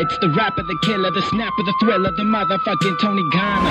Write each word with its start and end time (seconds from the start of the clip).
It's 0.00 0.16
the 0.20 0.30
rapper, 0.30 0.62
the 0.62 0.78
killer, 0.82 1.10
the 1.10 1.20
snapper, 1.20 1.62
the 1.62 1.74
thriller, 1.78 2.10
the 2.16 2.22
motherfucking 2.22 3.00
Toni 3.02 3.22
Gana. 3.32 3.70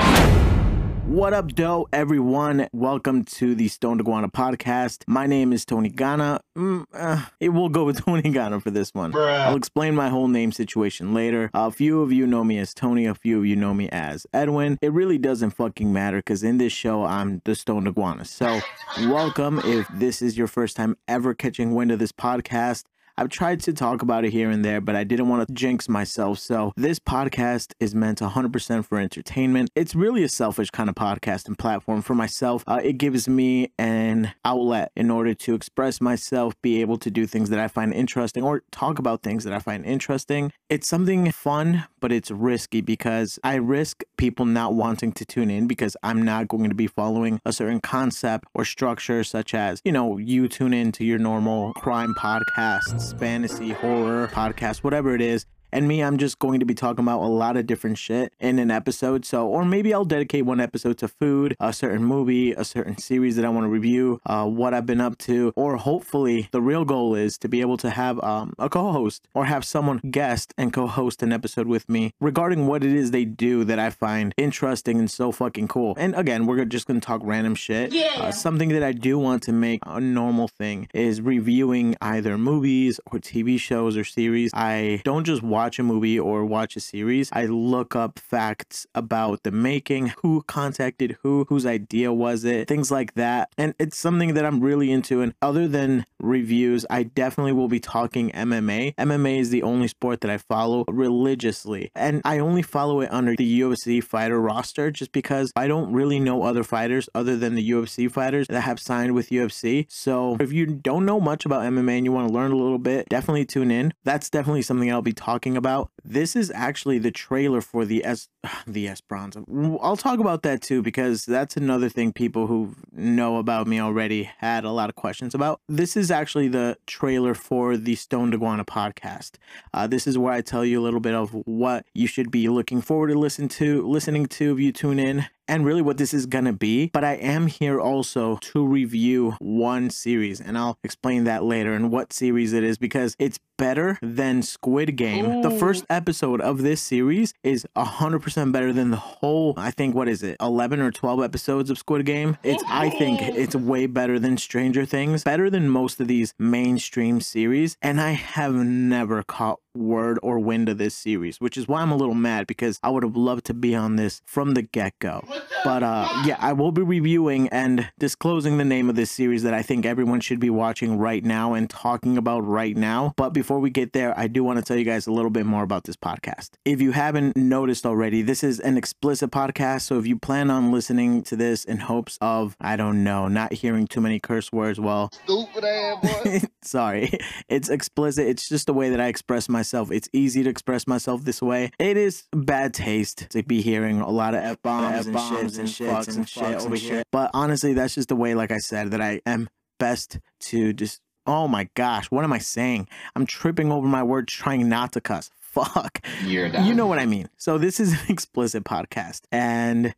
What 1.07 1.33
up, 1.33 1.55
doe, 1.55 1.87
everyone? 1.91 2.67
Welcome 2.71 3.25
to 3.25 3.55
the 3.55 3.67
Stoned 3.67 3.99
Iguana 3.99 4.29
podcast. 4.29 5.05
My 5.07 5.26
name 5.26 5.52
is 5.52 5.65
Toni 5.65 5.89
Gana. 5.89 6.39
Mm, 6.55 6.86
uh, 6.94 7.26
it 7.39 7.50
will 7.50 7.70
go 7.70 7.84
with 7.84 8.02
Toni 8.05 8.29
Gana 8.29 8.60
for 8.60 8.70
this 8.70 8.94
one. 8.94 9.15
I'll 9.15 9.55
explain 9.55 9.96
my 9.96 10.10
whole 10.10 10.28
name 10.28 10.52
situation 10.52 11.15
later. 11.15 11.50
A 11.55 11.71
few 11.71 12.04
of 12.04 12.12
you 12.12 12.28
know 12.28 12.44
me 12.44 12.60
as 12.60 12.76
Toni, 12.76 13.08
a 13.08 13.16
few 13.16 13.40
of 13.40 13.48
you 13.48 13.56
know 13.56 13.74
me 13.74 13.90
as 13.90 14.28
Edwin. 14.32 14.78
It 14.84 14.94
really 14.94 15.18
doesn't 15.18 15.50
fucking 15.50 15.92
matter 15.92 16.18
because 16.18 16.43
in 16.43 16.59
this 16.59 16.73
show, 16.73 17.05
I'm 17.05 17.41
the 17.43 17.55
Stoned 17.55 17.88
Iguana. 17.88 18.25
So, 18.25 18.59
welcome 19.00 19.61
if 19.66 19.88
this 19.91 20.21
is 20.21 20.38
your 20.38 20.46
first 20.46 20.75
time 20.75 20.96
ever 21.07 21.34
catching 21.34 21.73
wind 21.73 21.91
of 21.91 21.98
this 21.98 22.11
podcast. 22.11 22.84
I've 23.20 23.27
tried 23.27 23.59
to 23.63 23.73
talk 23.73 24.01
about 24.01 24.23
it 24.23 24.31
here 24.31 24.49
and 24.49 24.63
there, 24.63 24.79
but 24.79 24.95
I 24.95 25.04
didn't 25.04 25.27
want 25.27 25.45
to 25.45 25.54
jinx 25.54 25.89
myself. 25.89 26.39
So 26.39 26.71
this 26.77 26.99
podcast 26.99 27.73
is 27.77 27.93
meant 27.93 28.19
100% 28.19 28.86
for 28.86 28.97
entertainment. 28.97 29.71
It's 29.75 29.93
really 29.93 30.23
a 30.23 30.29
selfish 30.29 30.69
kind 30.69 30.87
of 30.87 30.95
podcast 30.95 31.45
and 31.45 31.59
platform 31.59 32.02
for 32.02 32.16
myself. 32.16 32.64
Uh, 32.66 32.80
it 32.82 32.94
gives 32.94 33.28
me 33.28 33.73
an 33.78 34.32
outlet 34.45 34.94
in 34.95 35.12
order 35.12 35.34
to 35.34 35.54
express 35.54 36.00
myself, 36.00 36.54
be 36.62 36.80
able 36.80 36.98
to 37.00 37.12
do 37.12 37.28
things 37.28 37.50
that 37.50 37.59
I 37.59 37.68
find 37.68 37.94
interesting 37.94 38.42
or 38.42 38.64
talk 38.72 39.00
about 39.00 39.22
things 39.22 39.44
that 39.44 39.52
I 39.52 39.59
find 39.59 39.86
interesting. 39.86 40.54
It's 40.70 40.88
something 40.88 41.30
fun, 41.34 41.88
but 42.00 42.14
it's 42.14 42.31
risky 42.31 42.80
because 42.80 43.38
I 43.44 43.56
risk 43.56 44.02
people 44.16 44.45
not 44.45 44.76
wanting 44.76 45.12
to 45.12 45.26
tune 45.26 45.50
in 45.50 45.67
because 45.67 45.98
I'm 46.04 46.22
not 46.22 46.48
going 46.48 46.70
to 46.70 46.76
be 46.76 46.88
following 46.88 47.42
a 47.44 47.52
certain 47.52 47.81
concept 47.81 48.48
or 48.54 48.64
structure, 48.64 49.26
such 49.26 49.54
as, 49.54 49.81
you 49.84 49.92
know, 49.92 50.17
you 50.17 50.48
tune 50.48 50.73
into 50.73 51.04
your 51.04 51.20
normal 51.20 51.73
crime 51.73 52.14
podcasts 52.17 53.09
fantasy, 53.13 53.70
horror, 53.72 54.27
podcast, 54.27 54.84
whatever 54.84 55.16
it 55.16 55.22
is. 55.22 55.45
And 55.72 55.88
me, 55.88 56.04
I'm 56.04 56.18
just 56.18 56.40
going 56.40 56.59
to 56.59 56.66
be 56.66 56.73
talking 56.73 57.04
about 57.04 57.22
a 57.22 57.28
lot 57.28 57.58
of 57.58 57.68
different 57.68 57.98
shit 57.98 58.34
in 58.40 58.59
an 58.59 58.72
episode. 58.72 59.26
So, 59.26 59.48
or 59.48 59.64
maybe 59.64 59.94
I'll 59.94 60.05
dedicate 60.05 60.45
one 60.45 60.59
episode 60.59 60.98
to 61.00 61.08
food, 61.08 61.56
a 61.59 61.72
certain 61.72 62.03
movie, 62.03 62.53
a 62.53 62.66
certain 62.66 62.98
series 62.98 63.36
that 63.36 63.45
I 63.45 63.50
want 63.50 63.66
to 63.66 63.70
review, 63.70 64.20
uh, 64.25 64.45
what 64.45 64.73
I've 64.73 64.86
been 64.86 65.02
up 65.02 65.17
to, 65.20 65.53
or 65.56 65.78
hopefully 65.78 66.50
the 66.52 66.62
real 66.62 66.86
goal 66.86 67.16
is 67.16 67.38
to 67.40 67.47
be 67.47 67.62
able 67.62 67.78
to 67.78 67.90
have 67.90 68.22
um, 68.23 68.53
a 68.58 68.70
co 68.70 68.92
host 68.92 69.28
or 69.34 69.45
have 69.45 69.64
someone 69.64 70.00
guest 70.09 70.53
and 70.58 70.73
co 70.73 70.88
host 70.88 71.22
an 71.22 71.31
episode 71.31 71.67
with 71.67 71.88
me 71.88 72.14
regarding 72.20 72.66
what 72.66 72.84
it 72.84 72.94
is 72.94 73.12
they 73.12 73.25
do 73.25 73.64
that 73.64 73.80
I 73.80 73.90
find 73.92 74.34
interesting 74.38 75.00
and 75.00 75.09
so 75.09 75.31
fucking 75.31 75.67
cool. 75.67 75.94
And 75.97 76.16
again, 76.16 76.45
we're 76.45 76.66
just 76.66 76.88
going 76.88 77.00
to 77.00 77.06
talk 77.06 77.22
random 77.23 77.56
shit. 77.56 77.94
Yeah. 77.94 78.16
Uh, 78.17 78.31
something 78.31 78.70
that 78.70 78.84
I 78.84 78.92
do 78.92 79.20
want 79.20 79.44
to 79.44 79.52
make 79.52 79.81
a 79.86 80.00
normal 80.00 80.47
thing 80.47 80.88
is 80.94 81.22
reviewing 81.22 81.95
either 82.02 82.38
movies 82.38 83.00
or 83.12 83.20
TV 83.20 83.59
shows 83.59 83.95
or 83.95 84.03
series. 84.03 84.52
I 84.53 85.02
don't 85.03 85.25
just 85.25 85.44
watch 85.44 85.59
a 85.60 85.84
movie 85.84 86.20
or 86.20 86.46
watch 86.46 86.76
a 86.76 86.80
series. 86.80 87.30
I 87.34 87.46
look 87.46 87.96
up 87.96 88.18
facts 88.18 88.88
about 88.96 89.44
the 89.44 89.52
making, 89.52 90.14
who 90.22 90.44
contacted 90.44 91.18
who, 91.22 91.46
whose 91.50 91.66
idea 91.66 92.14
was 92.14 92.46
it, 92.46 92.68
things 92.68 92.90
like 92.92 93.16
that. 93.16 93.50
And 93.58 93.74
it's 93.78 93.98
something 93.98 94.34
that 94.36 94.46
I'm 94.46 94.62
really 94.62 94.92
into. 94.92 95.22
And 95.22 95.34
other 95.42 95.68
than 95.68 96.06
reviews, 96.20 96.86
I 96.90 97.04
definitely 97.04 97.52
will 97.52 97.68
be 97.68 97.80
talking 97.80 98.32
MMA. 98.32 98.96
MMA 98.96 99.40
is 99.40 99.50
the 99.50 99.64
only 99.64 99.90
sport 99.90 100.22
that 100.22 100.32
I 100.32 100.38
follow 100.38 100.86
religiously. 100.88 101.92
And 101.94 102.22
I 102.24 102.40
only 102.40 102.62
follow 102.62 103.02
it 103.02 103.12
under 103.12 103.36
the 103.36 103.60
UFC 103.60 104.02
fighter 104.04 104.40
roster 104.40 104.92
just 104.92 105.12
because 105.12 105.52
I 105.56 105.68
don't 105.68 105.92
really 105.92 106.20
know 106.20 106.44
other 106.44 106.64
fighters 106.64 107.10
other 107.14 107.36
than 107.36 107.56
the 107.56 107.70
UFC 107.72 108.10
fighters 108.10 108.48
that 108.48 108.62
have 108.62 108.80
signed 108.80 109.14
with 109.14 109.30
UFC. 109.30 109.86
So 109.90 110.38
if 110.40 110.54
you 110.54 110.66
don't 110.66 111.06
know 111.06 111.20
much 111.20 111.46
about 111.46 111.64
MMA 111.64 111.98
and 111.98 112.06
you 112.06 112.12
want 112.12 112.30
to 112.30 112.34
learn 112.34 112.52
a 112.52 112.56
little 112.56 112.78
bit, 112.78 113.10
definitely 113.10 113.46
tune 113.46 113.72
in. 113.72 113.94
That's 114.04 114.30
definitely 114.30 114.62
something 114.62 114.92
I'll 114.92 115.02
be 115.02 115.14
talking 115.14 115.48
about. 115.58 115.92
This 116.03 116.36
is 116.36 116.52
actually 116.53 117.00
the 117.00 117.11
trailer 117.11 117.61
for 117.61 117.86
the 117.86 118.03
S 118.05 118.28
the 118.68 118.88
Esperanza. 118.88 119.44
I'll 119.82 119.98
talk 119.98 120.20
about 120.20 120.44
that 120.44 120.62
too 120.62 120.82
because 120.82 121.26
that's 121.26 121.58
another 121.58 121.90
thing 121.90 122.14
people 122.14 122.48
who 122.48 122.76
know 122.92 123.38
about 123.38 123.68
me 123.68 123.80
already 123.80 124.24
had 124.38 124.63
a 124.63 124.72
lot 124.72 124.90
of 124.90 124.96
questions 124.96 125.36
about. 125.36 125.62
This 125.68 125.97
is 125.97 126.12
actually 126.12 126.47
the 126.47 126.78
trailer 126.88 127.34
for 127.34 127.78
the 127.78 127.96
Stoned 127.96 128.34
Iguana 128.34 128.66
podcast. 128.66 129.31
Uh, 129.74 129.88
this 129.88 130.08
is 130.08 130.18
where 130.18 130.34
I 130.34 130.41
tell 130.41 130.63
you 130.63 130.80
a 130.80 130.84
little 130.84 131.00
bit 131.00 131.13
of 131.13 131.31
what 131.46 131.86
you 131.94 132.08
should 132.08 132.31
be 132.31 132.50
looking 132.50 132.81
forward 132.81 133.08
to 133.09 133.19
listen 133.19 133.47
to, 133.50 133.88
listening 133.88 134.25
to 134.28 134.53
if 134.53 134.59
you 134.59 134.72
tune 134.72 135.00
in 135.00 135.25
and 135.50 135.66
really 135.66 135.81
what 135.81 135.97
this 135.97 136.13
is 136.13 136.28
gonna 136.28 136.53
be. 136.53 136.92
But 136.94 137.03
I 137.03 137.13
am 137.13 137.47
here 137.47 137.81
also 137.81 138.38
to 138.38 138.66
review 138.66 139.36
one 139.40 139.90
series, 139.90 140.40
and 140.40 140.58
I'll 140.58 140.78
explain 140.84 141.24
that 141.24 141.44
later 141.44 141.74
and 141.74 141.92
what 141.92 142.13
series 142.13 142.53
it 142.53 142.63
is 142.63 142.78
because 142.78 143.16
it's 143.18 143.40
better 143.58 143.97
than 144.02 144.42
Squid 144.42 144.96
Game. 144.96 145.42
The 145.42 145.50
first 145.50 145.86
episode 145.90 146.40
of 146.40 146.62
this 146.62 146.81
series 146.81 147.34
is 147.44 147.68
100% 147.75 148.28
better 148.35 148.73
than 148.73 148.91
the 148.91 148.97
whole, 148.97 149.53
I 149.57 149.72
think, 149.72 149.95
what 149.95 150.07
is 150.07 150.23
it, 150.23 150.38
11 150.40 150.79
or 150.79 150.91
12 150.91 151.23
episodes 151.23 151.69
of 151.69 151.78
Squid 151.78 152.06
Game? 152.06 152.38
It's, 152.44 152.63
I 152.67 152.90
think, 152.90 153.22
it's 153.22 153.56
way 153.56 153.85
better 153.85 154.19
than 154.19 154.38
Stranger 154.38 154.85
Things, 154.85 155.23
better 155.23 155.50
than 155.50 155.69
most 155.69 156.00
of 156.00 156.07
these 156.07 156.34
mainstream 156.39 157.22
series, 157.22 157.78
and 157.81 158.00
I 158.00 158.12
have 158.12 158.53
never 158.53 159.23
caught 159.23 159.59
word 159.79 160.19
or 160.22 160.40
wind 160.40 160.69
of 160.69 160.78
this 160.78 160.95
series, 160.95 161.40
which 161.40 161.57
is 161.57 161.67
why 161.67 161.81
I'm 161.81 161.91
a 161.91 161.95
little 161.97 162.13
mad 162.16 162.47
because 162.47 162.79
I 162.84 162.90
would 162.90 163.03
have 163.03 163.16
loved 163.16 163.45
to 163.45 163.53
be 163.53 163.73
on 163.75 163.95
this 163.95 164.22
from 164.25 164.53
the 164.53 164.62
get 164.62 164.97
go. 165.00 165.23
But 165.63 165.84
uh, 165.84 166.07
yeah, 166.25 166.38
I 166.40 166.53
will 166.53 166.72
be 166.72 166.81
reviewing 166.81 167.47
and 167.50 167.89
disclosing 167.97 168.57
the 168.57 168.66
name 168.66 168.89
of 168.89 168.95
this 168.95 169.12
series 169.12 169.44
that 169.44 169.53
I 169.53 169.62
think 169.62 169.85
everyone 169.85 170.19
should 170.19 170.39
be 170.39 170.50
watching 170.50 170.97
right 170.97 171.23
now 171.23 171.53
and 171.53 171.69
talking 171.69 172.18
about 172.18 172.41
right 172.41 172.75
now. 172.75 173.13
But 173.16 173.29
before 173.31 173.59
we 173.59 173.69
get 173.69 173.94
there, 173.94 174.18
I 174.19 174.28
do 174.28 174.44
want 174.44 174.59
to 174.59 174.66
tell 174.66 174.78
you 174.78 174.85
guys 174.85 175.07
a 175.07 175.12
little 175.12 175.31
bit 175.31 175.45
more 175.45 175.63
about 175.63 175.85
this 175.85 175.95
podcast. 175.95 176.51
If 176.66 176.81
you 176.81 176.91
haven't 176.91 177.35
noticed 177.38 177.85
already, 177.85 178.22
this 178.22 178.44
is 178.44 178.59
an 178.59 178.78
explicit 178.78 179.31
podcast. 179.31 179.81
So 179.81 179.97
if 179.97 180.06
you 180.06 180.18
plan 180.18 180.50
on 180.51 180.72
listening 180.72 181.23
to 181.23 181.35
this 181.35 181.63
in 181.66 181.78
hopes 181.78 182.18
of, 182.22 182.56
I 182.59 182.75
don't 182.75 183.03
know, 183.03 183.28
not 183.28 183.53
hearing 183.53 183.88
too 183.88 184.01
many 184.01 184.19
curse 184.19 184.51
words, 184.51 184.79
well, 184.79 185.09
Stupid 185.23 185.63
ass 185.63 186.23
boy. 186.23 186.41
sorry, 186.62 187.12
it's 187.47 187.69
explicit. 187.69 188.28
It's 188.28 188.47
just 188.50 188.66
the 188.68 188.73
way 188.73 188.89
that 188.89 189.00
I 189.00 189.07
express 189.07 189.47
myself. 189.47 189.69
It's 189.74 190.09
easy 190.13 190.44
to 190.44 190.50
express 190.50 190.88
myself 190.88 191.24
this 191.24 191.41
way. 191.41 191.72
It 191.80 191.97
is 191.97 192.24
bad 192.34 192.74
taste 192.74 193.30
to 193.30 193.44
be 193.44 193.62
hearing 193.62 194.02
a 194.02 194.09
lot 194.09 194.34
of 194.34 194.44
f 194.44 194.62
bombs 194.62 195.06
and 195.06 195.16
shits 195.16 195.59
and 195.59 195.68
fucks 195.69 196.16
and 196.16 196.28
shit 196.28 196.62
over 196.62 196.75
here. 196.75 197.03
But 197.12 197.31
honestly, 197.34 197.74
that's 197.74 197.96
just 197.96 198.09
the 198.09 198.16
way, 198.16 198.34
like 198.35 198.52
I 198.52 198.57
said, 198.57 198.91
that 198.91 199.02
I 199.02 199.22
am 199.25 199.50
best 199.80 200.19
to 200.41 200.74
just. 200.74 201.02
Oh 201.28 201.47
my 201.47 201.69
gosh, 201.75 202.09
what 202.09 202.24
am 202.24 202.34
I 202.34 202.40
saying? 202.40 202.88
I'm 203.16 203.28
tripping 203.28 203.72
over 203.72 203.85
my 203.88 204.02
words, 204.02 204.34
trying 204.34 204.68
not 204.68 204.94
to 204.94 205.02
cuss. 205.02 205.30
Fuck. 205.40 206.03
You're 206.24 206.50
done. 206.50 206.66
You 206.66 206.74
know 206.74 206.88
what 206.88 206.97
I 206.97 207.06
mean. 207.06 207.30
So 207.38 207.57
this 207.59 207.80
is 207.80 207.94
an 207.94 208.00
explicit 208.09 208.63
podcast, 208.63 209.22
and 209.31 209.94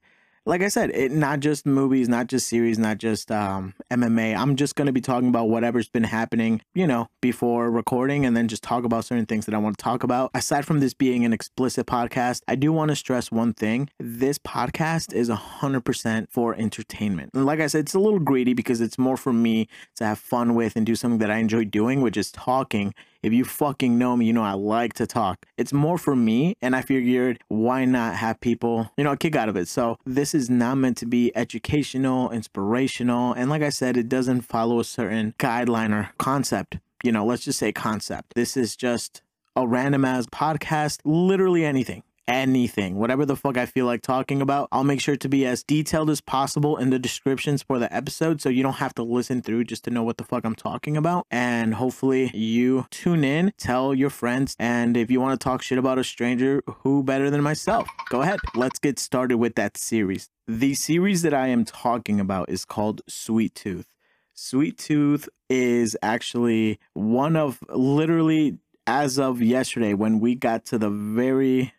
like 0.46 0.62
I 0.62 0.70
said, 0.70 0.90
it 0.92 1.12
not 1.12 1.40
just 1.40 1.66
movies, 1.66 2.10
not 2.10 2.28
just 2.28 2.48
series, 2.48 2.80
not 2.80 2.98
just 2.98 3.32
um, 3.32 3.76
MMA. 3.92 4.36
I'm 4.36 4.56
just 4.56 4.76
going 4.76 4.88
to 4.88 4.92
be 4.92 5.02
talking 5.02 5.30
about 5.30 5.50
whatever's 5.50 5.88
been 5.88 6.04
happening, 6.04 6.62
you 6.74 6.88
know, 6.88 7.08
before 7.22 7.70
recording, 7.70 8.26
and 8.26 8.36
then 8.36 8.48
just 8.48 8.64
talk 8.64 8.84
about 8.84 9.06
certain 9.06 9.28
things 9.28 9.46
that 9.46 9.54
I 9.54 9.60
want 9.60 9.78
to 9.78 9.84
talk 9.84 10.04
about. 10.04 10.32
Aside 10.34 10.66
from 10.66 10.80
this 10.80 10.94
being 10.94 11.26
an 11.26 11.34
explicit 11.34 11.86
podcast, 11.86 12.42
I 12.48 12.56
do 12.56 12.74
want 12.74 12.90
to 12.90 12.96
stress 12.96 13.32
one 13.32 13.54
thing: 13.54 13.90
this 14.00 14.40
podcast 14.40 15.14
is 15.14 15.30
hundred 15.30 15.82
percent 15.82 16.32
for 16.32 16.56
entertainment. 16.56 17.32
And 17.34 17.46
like 17.46 17.60
I 17.60 17.68
said, 17.68 17.82
it's 17.82 17.94
a 17.94 18.00
little 18.00 18.20
greedy 18.20 18.54
because 18.54 18.82
it's 18.82 18.98
more 18.98 19.18
for 19.18 19.34
me 19.34 19.68
to 19.98 20.06
have 20.06 20.20
fun 20.20 20.56
with 20.56 20.76
and 20.76 20.86
do 20.86 20.96
something 20.96 21.20
that 21.20 21.32
I 21.32 21.38
enjoy 21.38 21.66
doing, 21.66 22.02
which 22.02 22.18
is 22.18 22.32
talking 22.32 22.94
if 23.24 23.34
you 23.34 23.46
fucking 23.46 23.98
know 23.98 24.18
me, 24.18 24.26
you 24.26 24.34
know 24.34 24.44
I 24.44 24.54
like 24.54 24.94
to 24.96 25.08
talk. 25.08 25.46
It's 25.58 25.74
more 25.74 25.98
for 25.98 26.16
me, 26.16 26.56
and 26.62 26.76
I 26.76 26.82
figured 26.82 27.44
why 27.48 27.86
not 27.86 28.16
have 28.16 28.40
people, 28.42 28.92
you 28.98 29.04
know, 29.04 29.12
a 29.12 29.18
kick 29.18 29.36
out 29.36 29.50
of 29.50 29.56
it. 29.56 29.68
So 29.68 29.98
this 30.06 30.34
is 30.34 30.50
not 30.50 30.76
meant 30.76 30.98
to 30.98 31.06
be 31.06 31.32
educational, 31.36 32.32
inspirational, 32.32 33.34
and 33.34 33.50
like 33.50 33.62
I 33.62 33.70
said, 33.70 33.98
it 33.98 34.10
doesn't 34.10 34.42
follow 34.42 34.80
a 34.80 34.84
certain 34.84 35.34
guideline 35.40 35.92
or 35.94 36.10
concept. 36.18 36.80
You 37.04 37.12
know, 37.12 37.26
let's 37.26 37.44
just 37.44 37.60
say 37.60 37.72
concept. 37.72 38.34
This 38.36 38.56
is 38.56 38.76
just 38.76 39.22
a 39.56 39.68
random 39.68 40.06
ass 40.06 40.28
podcast, 40.28 41.00
literally 41.04 41.66
anything 41.66 42.04
anything, 42.28 42.96
whatever 42.96 43.26
the 43.26 43.36
fuck 43.36 43.58
I 43.58 43.66
feel 43.66 43.86
like 43.86 44.02
talking 44.02 44.42
about. 44.42 44.70
I'll 44.72 44.84
make 44.84 45.02
sure 45.02 45.16
to 45.16 45.30
be 45.30 45.46
as 45.46 45.64
detailed 45.64 46.10
as 46.10 46.22
possible 46.22 46.78
in 46.78 46.90
the 46.90 47.00
descriptions 47.00 47.64
for 47.64 47.80
the 47.80 47.94
episode 47.94 48.42
so 48.42 48.50
you 48.50 48.64
don't 48.64 48.74
have 48.74 48.96
to 48.96 49.04
listen 49.04 49.42
through 49.42 49.66
just 49.66 49.84
to 49.86 49.90
know 49.90 50.04
what 50.04 50.18
the 50.18 50.24
fuck 50.24 50.46
I'm 50.46 50.56
talking 50.56 50.98
about. 50.98 51.26
And 51.32 51.74
hopefully 51.74 52.32
you 52.34 52.86
tune 52.92 53.24
in, 53.24 53.54
tell 53.58 53.94
your 53.94 54.10
friends, 54.10 54.56
and 54.60 54.96
if 54.96 55.12
you 55.12 55.20
want 55.20 55.40
to 55.40 55.44
talk 55.44 55.62
shit 55.62 55.78
about 55.78 55.98
a 55.98 56.04
stranger, 56.04 56.62
who 56.84 57.04
better 57.04 57.30
than 57.30 57.42
myself? 57.42 57.88
Go 58.10 58.22
ahead. 58.22 58.40
Let's 58.56 58.80
get 58.80 59.00
started 59.00 59.38
with 59.38 59.56
that 59.56 59.78
series. 59.78 60.30
The 60.48 60.74
series 60.74 61.22
that 61.22 61.34
I 61.34 61.48
am 61.48 61.66
talking 61.66 62.20
about 62.20 62.50
is 62.50 62.66
called 62.66 63.02
Sweet 63.08 63.56
Tooth. 63.56 63.88
Sweet 64.34 64.78
Tooth 64.78 65.30
is 65.50 65.96
actually 66.02 66.80
one 66.94 67.36
of 67.36 67.60
literally 67.70 68.58
as 68.88 69.20
of 69.20 69.42
yesterday 69.42 69.94
when 69.94 70.20
we 70.20 70.36
got 70.36 70.66
to 70.66 70.78
the 70.78 70.90
very 70.90 71.74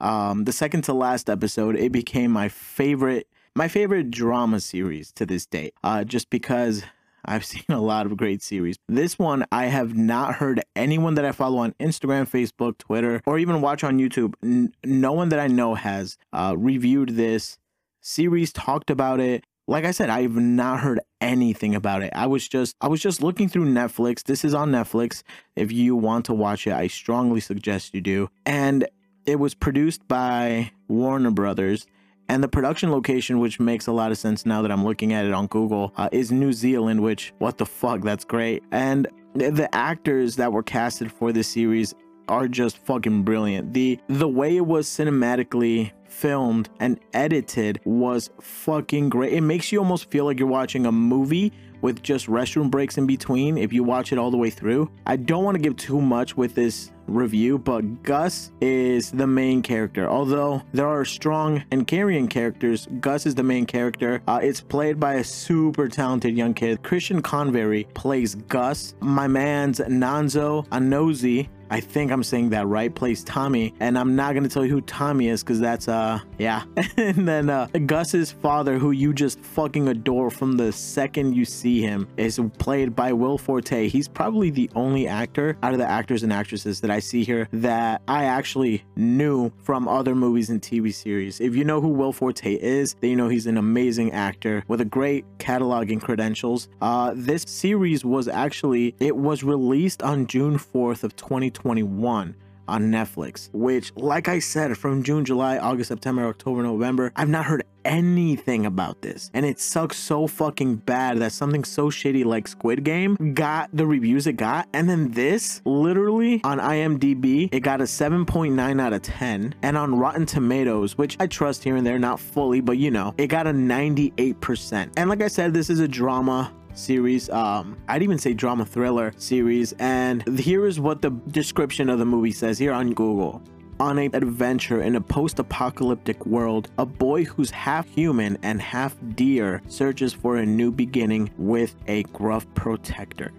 um 0.00 0.44
the 0.44 0.52
second 0.52 0.82
to 0.82 0.92
last 0.92 1.28
episode 1.30 1.76
it 1.76 1.92
became 1.92 2.30
my 2.30 2.48
favorite 2.48 3.26
my 3.54 3.68
favorite 3.68 4.10
drama 4.10 4.60
series 4.60 5.12
to 5.12 5.24
this 5.26 5.46
day 5.46 5.70
uh 5.82 6.04
just 6.04 6.30
because 6.30 6.82
I've 7.26 7.44
seen 7.52 7.64
a 7.68 7.80
lot 7.80 8.06
of 8.06 8.16
great 8.16 8.42
series. 8.42 8.76
This 8.88 9.18
one, 9.18 9.44
I 9.50 9.66
have 9.66 9.96
not 9.96 10.36
heard 10.36 10.62
anyone 10.74 11.16
that 11.16 11.24
I 11.24 11.32
follow 11.32 11.58
on 11.58 11.72
Instagram, 11.80 12.30
Facebook, 12.30 12.78
Twitter, 12.78 13.20
or 13.26 13.38
even 13.38 13.60
watch 13.60 13.84
on 13.84 13.98
YouTube. 13.98 14.34
N- 14.42 14.72
no 14.84 15.12
one 15.12 15.28
that 15.30 15.40
I 15.40 15.48
know 15.48 15.74
has 15.74 16.16
uh, 16.32 16.54
reviewed 16.56 17.10
this 17.10 17.58
series, 18.00 18.52
talked 18.52 18.90
about 18.90 19.20
it. 19.20 19.44
Like 19.68 19.84
I 19.84 19.90
said, 19.90 20.10
I've 20.10 20.36
not 20.36 20.80
heard 20.80 21.00
anything 21.20 21.74
about 21.74 22.02
it. 22.02 22.12
I 22.14 22.28
was 22.28 22.46
just 22.46 22.76
I 22.80 22.86
was 22.86 23.00
just 23.00 23.20
looking 23.20 23.48
through 23.48 23.66
Netflix. 23.66 24.22
This 24.22 24.44
is 24.44 24.54
on 24.54 24.70
Netflix. 24.70 25.24
If 25.56 25.72
you 25.72 25.96
want 25.96 26.24
to 26.26 26.34
watch 26.34 26.68
it, 26.68 26.72
I 26.72 26.86
strongly 26.86 27.40
suggest 27.40 27.92
you 27.92 28.00
do. 28.00 28.30
And 28.44 28.86
it 29.26 29.38
was 29.38 29.54
produced 29.54 30.06
by 30.08 30.70
Warner 30.88 31.30
Brothers 31.30 31.86
and 32.28 32.42
the 32.42 32.48
production 32.48 32.90
location, 32.90 33.38
which 33.38 33.60
makes 33.60 33.86
a 33.86 33.92
lot 33.92 34.10
of 34.10 34.18
sense 34.18 34.46
now 34.46 34.62
that 34.62 34.70
I'm 34.72 34.84
looking 34.84 35.12
at 35.12 35.24
it 35.24 35.32
on 35.32 35.46
Google, 35.46 35.92
uh, 35.96 36.08
is 36.12 36.32
New 36.32 36.52
Zealand, 36.52 37.02
which, 37.02 37.32
what 37.38 37.58
the 37.58 37.66
fuck, 37.66 38.02
that's 38.02 38.24
great. 38.24 38.62
And 38.72 39.06
the 39.34 39.68
actors 39.74 40.36
that 40.36 40.52
were 40.52 40.62
casted 40.62 41.12
for 41.12 41.32
this 41.32 41.48
series 41.48 41.94
are 42.28 42.48
just 42.48 42.78
fucking 42.78 43.22
brilliant. 43.22 43.72
The 43.72 44.00
the 44.08 44.28
way 44.28 44.56
it 44.56 44.66
was 44.66 44.88
cinematically 44.88 45.92
filmed 46.08 46.68
and 46.80 46.98
edited 47.12 47.80
was 47.84 48.30
fucking 48.40 49.10
great. 49.10 49.32
It 49.34 49.42
makes 49.42 49.70
you 49.70 49.78
almost 49.78 50.10
feel 50.10 50.24
like 50.24 50.38
you're 50.38 50.48
watching 50.48 50.86
a 50.86 50.92
movie 50.92 51.52
with 51.82 52.02
just 52.02 52.26
restroom 52.26 52.70
breaks 52.70 52.98
in 52.98 53.06
between 53.06 53.58
if 53.58 53.72
you 53.72 53.84
watch 53.84 54.12
it 54.12 54.18
all 54.18 54.30
the 54.30 54.36
way 54.36 54.50
through. 54.50 54.90
I 55.06 55.16
don't 55.16 55.44
want 55.44 55.56
to 55.56 55.60
give 55.60 55.76
too 55.76 56.00
much 56.00 56.36
with 56.36 56.54
this 56.54 56.90
review, 57.06 57.58
but 57.58 58.02
Gus 58.02 58.52
is 58.60 59.10
the 59.10 59.26
main 59.26 59.62
character. 59.62 60.08
Although 60.08 60.62
there 60.72 60.86
are 60.88 61.04
strong 61.04 61.64
and 61.70 61.86
carrying 61.86 62.28
characters, 62.28 62.86
Gus 63.00 63.26
is 63.26 63.34
the 63.34 63.42
main 63.42 63.66
character. 63.66 64.22
Uh, 64.26 64.40
it's 64.42 64.60
played 64.60 64.98
by 64.98 65.14
a 65.14 65.24
super 65.24 65.88
talented 65.88 66.36
young 66.36 66.54
kid. 66.54 66.82
Christian 66.82 67.22
Convery 67.22 67.86
plays 67.94 68.34
Gus. 68.34 68.94
My 69.00 69.26
man's 69.26 69.80
Nonso 69.80 70.66
Anozie 70.68 71.48
I 71.68 71.80
think 71.80 72.12
I'm 72.12 72.22
saying 72.22 72.50
that 72.50 72.66
right, 72.66 72.94
plays 72.94 73.24
Tommy. 73.24 73.74
And 73.80 73.98
I'm 73.98 74.14
not 74.14 74.34
gonna 74.34 74.48
tell 74.48 74.64
you 74.64 74.70
who 74.70 74.80
Tommy 74.82 75.28
is 75.28 75.42
because 75.42 75.58
that's 75.60 75.88
uh 75.88 76.20
yeah. 76.38 76.62
and 76.96 77.26
then 77.26 77.50
uh 77.50 77.66
Gus's 77.86 78.30
father, 78.30 78.78
who 78.78 78.92
you 78.92 79.12
just 79.12 79.40
fucking 79.40 79.88
adore 79.88 80.30
from 80.30 80.56
the 80.56 80.72
second 80.72 81.34
you 81.34 81.44
see 81.44 81.80
him, 81.80 82.08
is 82.16 82.40
played 82.58 82.94
by 82.94 83.12
Will 83.12 83.38
Forte. 83.38 83.88
He's 83.88 84.08
probably 84.08 84.50
the 84.50 84.70
only 84.74 85.08
actor 85.08 85.58
out 85.62 85.72
of 85.72 85.78
the 85.78 85.88
actors 85.88 86.22
and 86.22 86.32
actresses 86.32 86.80
that 86.80 86.90
I 86.90 86.95
see 87.00 87.24
here 87.24 87.48
that 87.52 88.02
I 88.08 88.24
actually 88.24 88.84
knew 88.96 89.52
from 89.62 89.88
other 89.88 90.14
movies 90.14 90.50
and 90.50 90.60
TV 90.60 90.92
series. 90.92 91.40
If 91.40 91.54
you 91.56 91.64
know 91.64 91.80
who 91.80 91.88
Will 91.88 92.12
Forte 92.12 92.54
is, 92.54 92.94
then 93.00 93.10
you 93.10 93.16
know 93.16 93.28
he's 93.28 93.46
an 93.46 93.56
amazing 93.56 94.12
actor 94.12 94.64
with 94.68 94.80
a 94.80 94.84
great 94.84 95.24
catalog 95.38 95.90
and 95.90 96.00
credentials. 96.00 96.68
Uh 96.80 97.12
this 97.14 97.44
series 97.46 98.04
was 98.04 98.28
actually 98.28 98.94
it 99.00 99.16
was 99.16 99.42
released 99.42 100.02
on 100.02 100.26
June 100.26 100.58
4th 100.58 101.04
of 101.04 101.16
2021 101.16 102.34
on 102.68 102.90
Netflix, 102.90 103.48
which, 103.52 103.92
like 103.96 104.28
I 104.28 104.38
said, 104.38 104.76
from 104.76 105.02
June, 105.02 105.24
July, 105.24 105.58
August, 105.58 105.88
September, 105.88 106.26
October, 106.26 106.62
November, 106.62 107.12
I've 107.16 107.28
not 107.28 107.44
heard 107.44 107.64
anything 107.84 108.66
about 108.66 109.00
this. 109.00 109.30
And 109.32 109.46
it 109.46 109.60
sucks 109.60 109.96
so 109.96 110.26
fucking 110.26 110.76
bad 110.76 111.18
that 111.18 111.32
something 111.32 111.64
so 111.64 111.88
shitty 111.88 112.24
like 112.24 112.48
Squid 112.48 112.84
Game 112.84 113.16
got 113.34 113.70
the 113.72 113.86
reviews 113.86 114.26
it 114.26 114.34
got. 114.34 114.68
And 114.72 114.88
then 114.88 115.12
this, 115.12 115.62
literally 115.64 116.40
on 116.44 116.58
IMDb, 116.58 117.48
it 117.52 117.60
got 117.60 117.80
a 117.80 117.84
7.9 117.84 118.80
out 118.80 118.92
of 118.92 119.02
10. 119.02 119.54
And 119.62 119.76
on 119.76 119.94
Rotten 119.94 120.26
Tomatoes, 120.26 120.98
which 120.98 121.16
I 121.20 121.26
trust 121.26 121.62
here 121.62 121.76
and 121.76 121.86
there, 121.86 121.98
not 121.98 122.20
fully, 122.20 122.60
but 122.60 122.76
you 122.78 122.90
know, 122.90 123.14
it 123.18 123.28
got 123.28 123.46
a 123.46 123.52
98%. 123.52 124.92
And 124.96 125.08
like 125.08 125.22
I 125.22 125.28
said, 125.28 125.54
this 125.54 125.70
is 125.70 125.80
a 125.80 125.88
drama 125.88 126.52
series. 126.76 127.28
Um, 127.30 127.76
I'd 127.88 128.02
even 128.02 128.18
say 128.18 128.32
drama 128.34 128.64
thriller 128.64 129.12
series. 129.16 129.72
And 129.78 130.38
here 130.38 130.66
is 130.66 130.78
what 130.78 131.02
the 131.02 131.10
description 131.10 131.88
of 131.88 131.98
the 131.98 132.06
movie 132.06 132.32
says 132.32 132.58
here 132.58 132.72
on 132.72 132.92
Google. 132.92 133.42
On 133.78 133.98
an 133.98 134.14
adventure 134.14 134.80
in 134.80 134.96
a 134.96 135.00
post 135.00 135.38
apocalyptic 135.38 136.24
world, 136.24 136.70
a 136.78 136.86
boy 136.86 137.24
who's 137.24 137.50
half 137.50 137.86
human 137.88 138.38
and 138.42 138.60
half 138.60 138.96
deer 139.14 139.60
searches 139.68 140.14
for 140.14 140.36
a 140.36 140.46
new 140.46 140.72
beginning 140.72 141.30
with 141.36 141.74
a 141.86 142.02
gruff 142.04 142.46
protector 142.54 143.32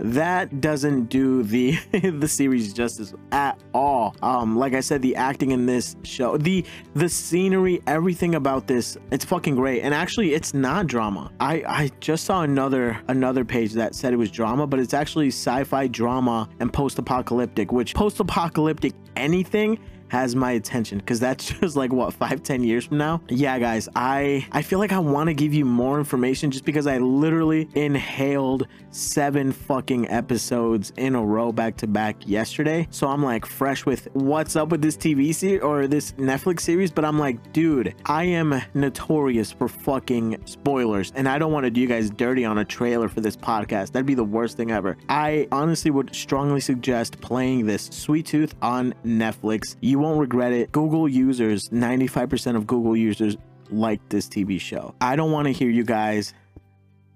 that 0.00 0.60
doesn't 0.60 1.06
do 1.06 1.42
the 1.42 1.72
the 1.92 2.28
series 2.28 2.72
justice 2.72 3.14
at 3.32 3.58
all. 3.74 4.14
Um 4.22 4.56
like 4.56 4.74
i 4.74 4.80
said 4.80 5.02
the 5.02 5.16
acting 5.16 5.50
in 5.50 5.66
this 5.66 5.96
show 6.02 6.36
the 6.36 6.64
the 6.94 7.08
scenery 7.08 7.82
everything 7.86 8.34
about 8.34 8.66
this 8.66 8.96
it's 9.10 9.24
fucking 9.24 9.56
great. 9.56 9.82
And 9.82 9.94
actually 9.94 10.34
it's 10.34 10.54
not 10.54 10.86
drama. 10.86 11.30
I 11.40 11.62
i 11.66 11.90
just 12.00 12.24
saw 12.24 12.42
another 12.42 13.00
another 13.08 13.44
page 13.44 13.72
that 13.74 13.94
said 13.94 14.12
it 14.12 14.16
was 14.16 14.30
drama 14.30 14.66
but 14.66 14.80
it's 14.80 14.94
actually 14.94 15.28
sci-fi 15.28 15.86
drama 15.86 16.48
and 16.60 16.72
post-apocalyptic 16.72 17.72
which 17.72 17.94
post-apocalyptic 17.94 18.92
anything 19.16 19.78
has 20.10 20.34
my 20.34 20.52
attention 20.52 20.98
because 20.98 21.20
that's 21.20 21.44
just 21.60 21.76
like 21.76 21.92
what 21.92 22.12
five 22.12 22.42
ten 22.42 22.62
years 22.62 22.86
from 22.86 22.98
now? 22.98 23.20
Yeah 23.28 23.58
guys 23.58 23.88
i 23.94 24.46
i 24.52 24.62
feel 24.62 24.78
like 24.78 24.92
i 24.92 24.98
want 24.98 25.28
to 25.28 25.34
give 25.34 25.52
you 25.52 25.64
more 25.64 25.98
information 25.98 26.50
just 26.50 26.64
because 26.64 26.86
i 26.86 26.98
literally 26.98 27.68
inhaled 27.74 28.66
seven 28.90 29.52
fucking 29.52 30.08
episodes 30.08 30.92
in 30.96 31.14
a 31.14 31.24
row 31.24 31.52
back 31.52 31.76
to 31.76 31.86
back 31.86 32.16
yesterday. 32.26 32.86
So 32.90 33.06
i'm 33.08 33.22
like 33.22 33.46
fresh 33.46 33.86
with 33.86 34.08
what's 34.14 34.56
up 34.56 34.68
with 34.70 34.82
this 34.82 34.96
tv 34.96 35.34
series 35.34 35.62
or 35.62 35.86
this 35.86 36.12
netflix 36.12 36.60
series 36.60 36.90
but 36.90 37.04
i'm 37.04 37.18
like 37.18 37.52
dude 37.52 37.94
i 38.06 38.24
am 38.24 38.60
notorious 38.74 39.52
for 39.52 39.68
fucking 39.68 40.40
spoilers 40.46 41.12
and 41.14 41.28
i 41.28 41.38
don't 41.38 41.52
want 41.52 41.64
to 41.64 41.70
do 41.70 41.80
you 41.80 41.86
guys 41.86 42.10
dirty 42.10 42.44
on 42.44 42.58
a 42.58 42.64
trailer 42.64 43.08
for 43.08 43.20
this 43.20 43.36
podcast. 43.36 43.92
That'd 43.92 44.06
be 44.06 44.14
the 44.14 44.24
worst 44.24 44.56
thing 44.56 44.70
ever. 44.70 44.96
I 45.08 45.48
honestly 45.52 45.90
would 45.90 46.14
strongly 46.14 46.60
suggest 46.60 47.20
playing 47.20 47.66
this 47.66 47.86
sweet 47.86 48.26
tooth 48.26 48.54
on 48.62 48.94
netflix 49.04 49.76
you 50.00 50.06
won't 50.06 50.18
regret 50.18 50.52
it. 50.52 50.72
Google 50.72 51.06
users, 51.06 51.68
95% 51.68 52.56
of 52.56 52.66
Google 52.66 52.96
users 52.96 53.36
like 53.70 54.00
this 54.08 54.26
TV 54.28 54.58
show. 54.58 54.94
I 55.00 55.14
don't 55.14 55.30
want 55.30 55.46
to 55.46 55.52
hear 55.52 55.68
you 55.68 55.84
guys 55.84 56.32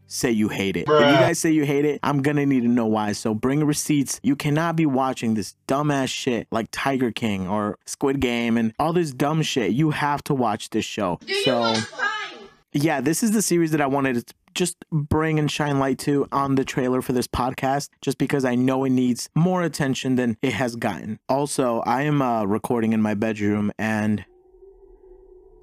say 0.07 0.31
you 0.31 0.49
hate 0.49 0.77
it. 0.77 0.87
Bruh. 0.87 1.01
If 1.01 1.07
you 1.07 1.15
guys 1.15 1.39
say 1.39 1.51
you 1.51 1.65
hate 1.65 1.87
it, 1.87 1.99
I'm 2.03 2.21
gonna 2.21 2.45
need 2.45 2.61
to 2.61 2.69
know 2.69 2.87
why. 2.87 3.13
So 3.13 3.35
bring 3.35 3.65
receipts. 3.65 4.21
You 4.23 4.37
cannot 4.37 4.77
be 4.77 4.85
watching 4.85 5.33
this 5.33 5.57
dumbass 5.67 6.09
shit 6.09 6.47
like 6.51 6.69
Tiger 6.73 7.11
King 7.11 7.49
or 7.49 7.79
Squid 7.87 8.21
Game 8.21 8.59
and 8.59 8.75
all 8.79 8.93
this 8.93 9.13
dumb 9.13 9.41
shit. 9.41 9.73
You 9.73 9.91
have 9.91 10.23
to 10.25 10.35
watch 10.35 10.71
this 10.71 10.85
show. 10.85 11.19
Do 11.27 11.35
so 11.43 11.75
yeah, 12.75 13.01
this 13.01 13.23
is 13.23 13.33
the 13.33 13.41
series 13.41 13.71
that 13.71 13.81
I 13.81 13.87
wanted 13.87 14.27
to 14.27 14.35
just 14.55 14.77
bring 14.91 15.39
and 15.39 15.51
shine 15.51 15.79
light 15.79 15.99
to 16.01 16.27
on 16.33 16.55
the 16.55 16.65
trailer 16.65 17.03
for 17.03 17.13
this 17.13 17.27
podcast, 17.27 17.91
just 18.01 18.19
because 18.19 18.45
I 18.45 18.55
know 18.55 18.85
it 18.85 18.91
needs 18.91 19.29
more 19.35 19.63
attention 19.63 20.17
than 20.17 20.37
it 20.43 20.53
has 20.53 20.77
gotten. 20.77 21.19
Also, 21.29 21.81
I 21.81 22.03
am 22.03 22.23
uh, 22.23 22.45
recording 22.45 22.93
in 22.93 23.03
my 23.03 23.15
bedroom 23.15 23.73
and 23.79 24.25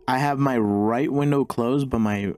I 0.07 0.17
have 0.17 0.39
my 0.39 0.57
right 0.57 1.11
window 1.11 1.45
closed, 1.45 1.89
but 1.89 1.99
my 1.99 2.33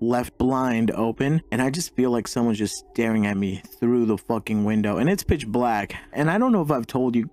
left 0.00 0.38
blind 0.38 0.90
open 0.92 1.42
and 1.50 1.60
I 1.60 1.70
just 1.70 1.94
feel 1.96 2.10
like 2.10 2.28
someone's 2.28 2.58
just 2.58 2.84
staring 2.92 3.26
at 3.26 3.36
me 3.36 3.62
through 3.80 4.06
the 4.06 4.16
fucking 4.16 4.64
window 4.64 4.98
and 4.98 5.08
it's 5.08 5.24
pitch 5.24 5.46
black. 5.46 5.94
And 6.12 6.30
I 6.30 6.38
don't 6.38 6.52
know 6.52 6.62
if 6.62 6.70
I've 6.70 6.86
told 6.86 7.16
you 7.16 7.30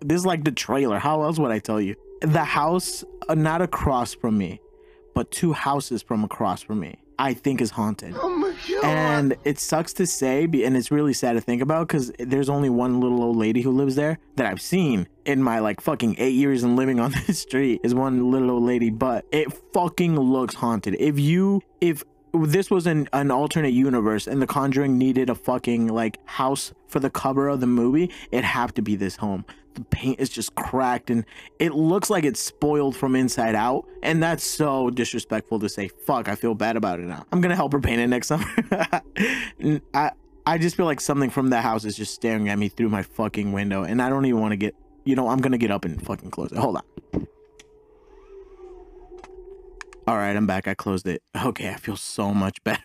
this 0.00 0.20
is 0.20 0.26
like 0.26 0.44
the 0.44 0.52
trailer. 0.52 0.98
How 0.98 1.22
else 1.22 1.38
would 1.38 1.50
I 1.50 1.58
tell 1.58 1.80
you? 1.80 1.96
The 2.22 2.44
house 2.44 3.04
uh, 3.28 3.34
not 3.34 3.62
across 3.62 4.14
from 4.14 4.38
me, 4.38 4.60
but 5.14 5.30
two 5.30 5.52
houses 5.52 6.02
from 6.02 6.24
across 6.24 6.62
from 6.62 6.80
me. 6.80 7.01
I 7.22 7.34
think 7.34 7.60
is 7.60 7.70
haunted. 7.70 8.16
Oh. 8.16 8.52
And 8.82 9.36
it 9.44 9.60
sucks 9.60 9.92
to 9.94 10.08
say, 10.08 10.42
and 10.42 10.76
it's 10.76 10.90
really 10.90 11.12
sad 11.12 11.34
to 11.34 11.40
think 11.40 11.62
about 11.62 11.86
because 11.86 12.10
there's 12.18 12.48
only 12.48 12.68
one 12.68 13.00
little 13.00 13.22
old 13.22 13.36
lady 13.36 13.62
who 13.62 13.70
lives 13.70 13.94
there 13.94 14.18
that 14.34 14.46
I've 14.46 14.60
seen 14.60 15.06
in 15.24 15.40
my 15.40 15.60
like 15.60 15.80
fucking 15.80 16.16
eight 16.18 16.34
years 16.34 16.64
and 16.64 16.74
living 16.74 16.98
on 16.98 17.12
this 17.26 17.38
street 17.38 17.80
is 17.84 17.94
one 17.94 18.32
little 18.32 18.50
old 18.50 18.64
lady, 18.64 18.90
but 18.90 19.24
it 19.30 19.52
fucking 19.72 20.18
looks 20.18 20.56
haunted. 20.56 20.96
If 20.98 21.20
you, 21.20 21.62
if 21.80 22.02
this 22.34 22.72
was 22.72 22.88
an, 22.88 23.08
an 23.12 23.30
alternate 23.30 23.72
universe 23.72 24.26
and 24.26 24.42
the 24.42 24.46
conjuring 24.48 24.98
needed 24.98 25.30
a 25.30 25.36
fucking 25.36 25.86
like 25.86 26.18
house 26.26 26.72
for 26.88 26.98
the 26.98 27.10
cover 27.10 27.48
of 27.48 27.60
the 27.60 27.66
movie 27.66 28.10
it 28.30 28.42
have 28.44 28.72
to 28.74 28.82
be 28.82 28.96
this 28.96 29.16
home 29.16 29.44
the 29.74 29.84
paint 29.84 30.20
is 30.20 30.28
just 30.28 30.54
cracked 30.54 31.10
and 31.10 31.24
it 31.58 31.74
looks 31.74 32.10
like 32.10 32.24
it's 32.24 32.40
spoiled 32.40 32.96
from 32.96 33.16
inside 33.16 33.54
out. 33.54 33.86
And 34.02 34.22
that's 34.22 34.44
so 34.44 34.90
disrespectful 34.90 35.60
to 35.60 35.68
say 35.68 35.88
fuck 35.88 36.28
i 36.28 36.34
feel 36.34 36.54
bad 36.54 36.76
about 36.76 37.00
it 37.00 37.06
now. 37.06 37.24
I'm 37.32 37.40
gonna 37.40 37.56
help 37.56 37.72
her 37.72 37.80
paint 37.80 38.00
it 38.00 38.06
next 38.08 38.28
summer. 38.28 38.44
I 39.94 40.12
i 40.44 40.58
just 40.58 40.76
feel 40.76 40.86
like 40.86 41.00
something 41.00 41.30
from 41.30 41.50
that 41.50 41.62
house 41.62 41.84
is 41.84 41.96
just 41.96 42.14
staring 42.14 42.48
at 42.48 42.58
me 42.58 42.68
through 42.68 42.88
my 42.88 43.02
fucking 43.02 43.52
window 43.52 43.84
and 43.84 44.02
i 44.02 44.08
don't 44.08 44.24
even 44.24 44.40
want 44.40 44.50
to 44.50 44.56
get 44.56 44.74
you 45.04 45.14
know 45.14 45.28
i'm 45.28 45.38
gonna 45.38 45.58
get 45.58 45.70
up 45.70 45.84
and 45.84 46.04
fucking 46.04 46.30
close 46.30 46.50
it. 46.50 46.58
Hold 46.58 46.78
on 46.78 47.26
all 50.06 50.16
right, 50.16 50.36
I'm 50.36 50.46
back. 50.46 50.66
I 50.66 50.74
closed 50.74 51.06
it. 51.06 51.22
Okay, 51.44 51.70
I 51.70 51.74
feel 51.74 51.96
so 51.96 52.32
much 52.32 52.62
better. 52.64 52.80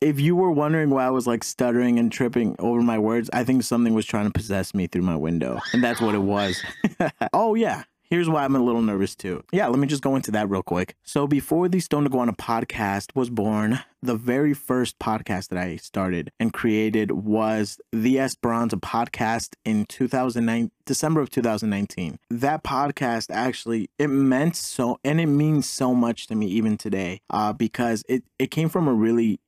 if 0.00 0.20
you 0.20 0.36
were 0.36 0.52
wondering 0.52 0.90
why 0.90 1.04
I 1.04 1.10
was 1.10 1.26
like 1.26 1.42
stuttering 1.42 1.98
and 1.98 2.10
tripping 2.12 2.54
over 2.60 2.80
my 2.80 2.96
words, 2.98 3.28
I 3.32 3.42
think 3.42 3.64
something 3.64 3.92
was 3.92 4.06
trying 4.06 4.26
to 4.26 4.30
possess 4.30 4.72
me 4.72 4.86
through 4.86 5.02
my 5.02 5.16
window, 5.16 5.58
and 5.72 5.82
that's 5.82 6.00
what 6.00 6.14
it 6.14 6.22
was. 6.22 6.62
oh 7.32 7.54
yeah, 7.56 7.82
here's 8.10 8.28
why 8.28 8.44
I'm 8.44 8.56
a 8.56 8.62
little 8.62 8.82
nervous 8.82 9.14
too. 9.14 9.42
Yeah, 9.52 9.68
let 9.68 9.78
me 9.78 9.86
just 9.86 10.02
go 10.02 10.16
into 10.16 10.30
that 10.32 10.50
real 10.50 10.62
quick. 10.62 10.96
So 11.04 11.26
before 11.26 11.68
the 11.68 11.80
Stoned 11.80 12.06
Iguana 12.06 12.32
podcast 12.32 13.14
was 13.14 13.30
born, 13.30 13.80
the 14.02 14.16
very 14.16 14.52
first 14.52 14.98
podcast 14.98 15.48
that 15.48 15.58
I 15.58 15.76
started 15.76 16.32
and 16.38 16.52
created 16.52 17.12
was 17.12 17.80
the 17.92 18.18
Esperanza 18.18 18.76
podcast 18.76 19.54
in 19.64 19.86
2009, 19.86 20.70
December 20.84 21.20
of 21.20 21.30
2019. 21.30 22.18
That 22.28 22.64
podcast 22.64 23.30
actually 23.30 23.88
it 23.98 24.08
meant 24.08 24.56
so 24.56 24.98
and 25.04 25.20
it 25.20 25.26
means 25.26 25.68
so 25.68 25.94
much 25.94 26.26
to 26.26 26.34
me 26.34 26.46
even 26.46 26.76
today, 26.76 27.20
uh, 27.30 27.52
because 27.52 28.04
it 28.08 28.24
it 28.38 28.50
came 28.50 28.68
from 28.68 28.88
a 28.88 28.92
really 28.92 29.40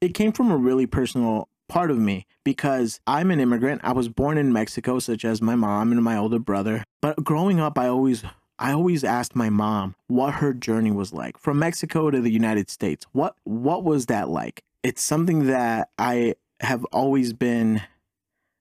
it 0.00 0.14
came 0.14 0.32
from 0.32 0.50
a 0.50 0.56
really 0.56 0.86
personal 0.86 1.48
part 1.68 1.90
of 1.90 1.98
me 1.98 2.26
because 2.44 3.00
I'm 3.06 3.30
an 3.30 3.40
immigrant. 3.40 3.82
I 3.84 3.92
was 3.92 4.08
born 4.08 4.38
in 4.38 4.52
Mexico, 4.52 4.98
such 4.98 5.24
as 5.24 5.42
my 5.42 5.54
mom 5.54 5.92
and 5.92 6.02
my 6.02 6.16
older 6.16 6.38
brother. 6.38 6.84
But 7.00 7.22
growing 7.22 7.60
up, 7.60 7.78
I 7.78 7.88
always 7.88 8.24
I 8.58 8.72
always 8.72 9.04
asked 9.04 9.36
my 9.36 9.50
mom 9.50 9.94
what 10.08 10.34
her 10.34 10.52
journey 10.52 10.90
was 10.90 11.12
like 11.12 11.38
from 11.38 11.58
Mexico 11.58 12.10
to 12.10 12.20
the 12.20 12.30
United 12.30 12.70
States. 12.70 13.06
What 13.12 13.36
what 13.44 13.84
was 13.84 14.06
that 14.06 14.28
like? 14.28 14.62
It's 14.82 15.02
something 15.02 15.46
that 15.46 15.90
I 15.98 16.34
have 16.60 16.84
always 16.86 17.32
been 17.32 17.82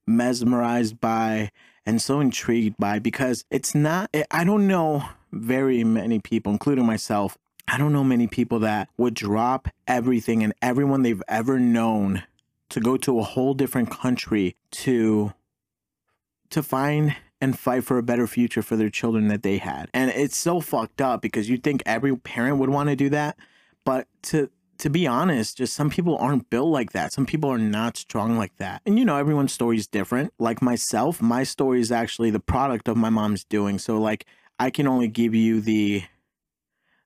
mesmerized 0.06 1.00
by 1.02 1.52
and 1.86 2.02
so 2.02 2.20
intrigued 2.20 2.78
by 2.78 3.00
because 3.00 3.44
it's 3.50 3.74
not 3.74 4.16
I 4.30 4.44
don't 4.44 4.68
know 4.68 5.04
very 5.32 5.84
many 5.84 6.20
people 6.20 6.52
including 6.52 6.86
myself. 6.86 7.38
I 7.68 7.78
don't 7.78 7.92
know 7.92 8.04
many 8.04 8.28
people 8.28 8.60
that 8.60 8.90
would 8.98 9.14
drop 9.14 9.68
everything 9.88 10.44
and 10.44 10.54
everyone 10.62 11.02
they've 11.02 11.24
ever 11.28 11.60
known 11.60 12.24
to 12.70 12.80
go 12.80 12.98
to 12.98 13.20
a 13.20 13.24
whole 13.24 13.54
different 13.54 13.90
country 13.90 14.56
to 14.72 15.34
to 16.50 16.64
find 16.64 17.16
and 17.40 17.58
fight 17.58 17.84
for 17.84 17.98
a 17.98 18.04
better 18.04 18.26
future 18.26 18.62
for 18.62 18.76
their 18.76 18.90
children 18.90 19.28
that 19.28 19.44
they 19.44 19.58
had. 19.58 19.90
And 19.94 20.10
it's 20.12 20.38
so 20.38 20.60
fucked 20.60 21.02
up 21.02 21.22
because 21.22 21.50
you 21.50 21.58
think 21.58 21.84
every 21.86 22.16
parent 22.16 22.58
would 22.58 22.70
want 22.70 22.90
to 22.90 22.96
do 22.96 23.10
that, 23.10 23.38
but 23.86 24.08
to 24.24 24.50
to 24.80 24.90
be 24.92 25.08
honest, 25.08 25.58
just 25.58 25.74
some 25.74 25.90
people 25.90 26.18
aren't 26.18 26.50
built 26.52 26.68
like 26.68 26.92
that. 26.92 27.12
Some 27.12 27.26
people 27.26 27.50
are 27.50 27.58
not 27.58 27.98
strong 27.98 28.38
like 28.38 28.56
that. 28.58 28.82
And 28.86 29.00
you 29.00 29.06
know, 29.06 29.18
everyone's 29.18 29.54
story 29.54 29.78
is 29.78 29.88
different. 29.88 30.34
Like 30.38 30.62
myself, 30.62 31.22
my 31.22 31.44
story 31.44 31.82
is 31.82 31.92
actually 31.92 32.30
the 32.30 32.40
product 32.40 32.88
of 32.88 32.96
my 32.96 33.10
mom's 33.10 33.44
doing. 33.44 33.80
So 33.80 33.98
like 33.98 34.26
I 34.60 34.70
can 34.70 34.88
only 34.88 35.08
give 35.08 35.34
you 35.34 35.62
the 35.62 36.04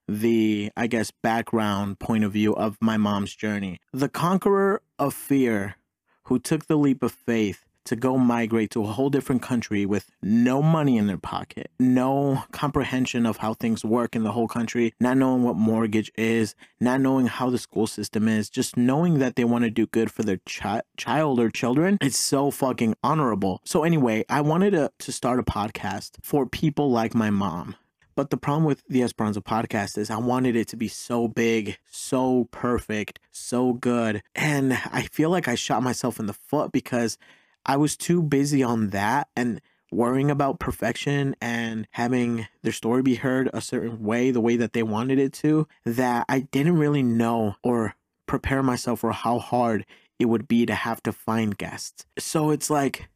the 0.08 0.70
I 0.76 0.86
guess 0.86 1.10
background 1.10 1.98
point 1.98 2.24
of 2.24 2.32
view 2.32 2.54
of 2.54 2.76
my 2.80 2.96
mom's 2.96 3.34
journey. 3.34 3.80
The 3.92 4.08
conqueror 4.08 4.82
of 5.02 5.14
fear 5.14 5.76
who 6.24 6.38
took 6.38 6.66
the 6.66 6.76
leap 6.76 7.02
of 7.02 7.12
faith 7.12 7.64
to 7.84 7.96
go 7.96 8.16
migrate 8.16 8.70
to 8.70 8.84
a 8.84 8.86
whole 8.86 9.10
different 9.10 9.42
country 9.42 9.84
with 9.84 10.08
no 10.22 10.62
money 10.62 10.96
in 10.96 11.08
their 11.08 11.18
pocket, 11.18 11.68
no 11.80 12.44
comprehension 12.52 13.26
of 13.26 13.38
how 13.38 13.54
things 13.54 13.84
work 13.84 14.14
in 14.14 14.22
the 14.22 14.30
whole 14.30 14.46
country, 14.46 14.94
not 15.00 15.16
knowing 15.16 15.42
what 15.42 15.56
mortgage 15.56 16.12
is, 16.16 16.54
not 16.80 17.00
knowing 17.00 17.26
how 17.26 17.50
the 17.50 17.58
school 17.58 17.88
system 17.88 18.28
is, 18.28 18.48
just 18.48 18.76
knowing 18.76 19.18
that 19.18 19.34
they 19.34 19.44
want 19.44 19.64
to 19.64 19.70
do 19.70 19.86
good 19.88 20.12
for 20.12 20.22
their 20.22 20.38
chi- 20.46 20.82
child 20.96 21.40
or 21.40 21.50
children. 21.50 21.98
It's 22.00 22.18
so 22.18 22.52
fucking 22.52 22.94
honorable. 23.02 23.60
So, 23.64 23.82
anyway, 23.82 24.24
I 24.28 24.40
wanted 24.42 24.70
to, 24.70 24.92
to 25.00 25.10
start 25.10 25.40
a 25.40 25.42
podcast 25.42 26.12
for 26.22 26.46
people 26.46 26.92
like 26.92 27.14
my 27.14 27.30
mom 27.30 27.74
but 28.14 28.30
the 28.30 28.36
problem 28.36 28.64
with 28.64 28.82
the 28.88 29.02
Esperanza 29.02 29.40
podcast 29.40 29.98
is 29.98 30.10
I 30.10 30.18
wanted 30.18 30.56
it 30.56 30.68
to 30.68 30.76
be 30.76 30.88
so 30.88 31.28
big, 31.28 31.78
so 31.90 32.48
perfect, 32.50 33.18
so 33.30 33.72
good. 33.72 34.22
And 34.34 34.74
I 34.92 35.02
feel 35.02 35.30
like 35.30 35.48
I 35.48 35.54
shot 35.54 35.82
myself 35.82 36.18
in 36.18 36.26
the 36.26 36.32
foot 36.32 36.72
because 36.72 37.18
I 37.64 37.76
was 37.76 37.96
too 37.96 38.22
busy 38.22 38.62
on 38.62 38.90
that 38.90 39.28
and 39.36 39.60
worrying 39.90 40.30
about 40.30 40.58
perfection 40.58 41.36
and 41.40 41.86
having 41.90 42.46
their 42.62 42.72
story 42.72 43.02
be 43.02 43.16
heard 43.16 43.50
a 43.52 43.60
certain 43.60 44.02
way, 44.02 44.30
the 44.30 44.40
way 44.40 44.56
that 44.56 44.72
they 44.72 44.82
wanted 44.82 45.18
it 45.18 45.32
to, 45.34 45.68
that 45.84 46.24
I 46.28 46.40
didn't 46.40 46.78
really 46.78 47.02
know 47.02 47.56
or 47.62 47.94
prepare 48.26 48.62
myself 48.62 49.00
for 49.00 49.12
how 49.12 49.38
hard 49.38 49.84
it 50.18 50.24
would 50.26 50.48
be 50.48 50.64
to 50.66 50.74
have 50.74 51.02
to 51.02 51.12
find 51.12 51.56
guests. 51.56 52.06
So 52.18 52.50
it's 52.50 52.70
like 52.70 53.08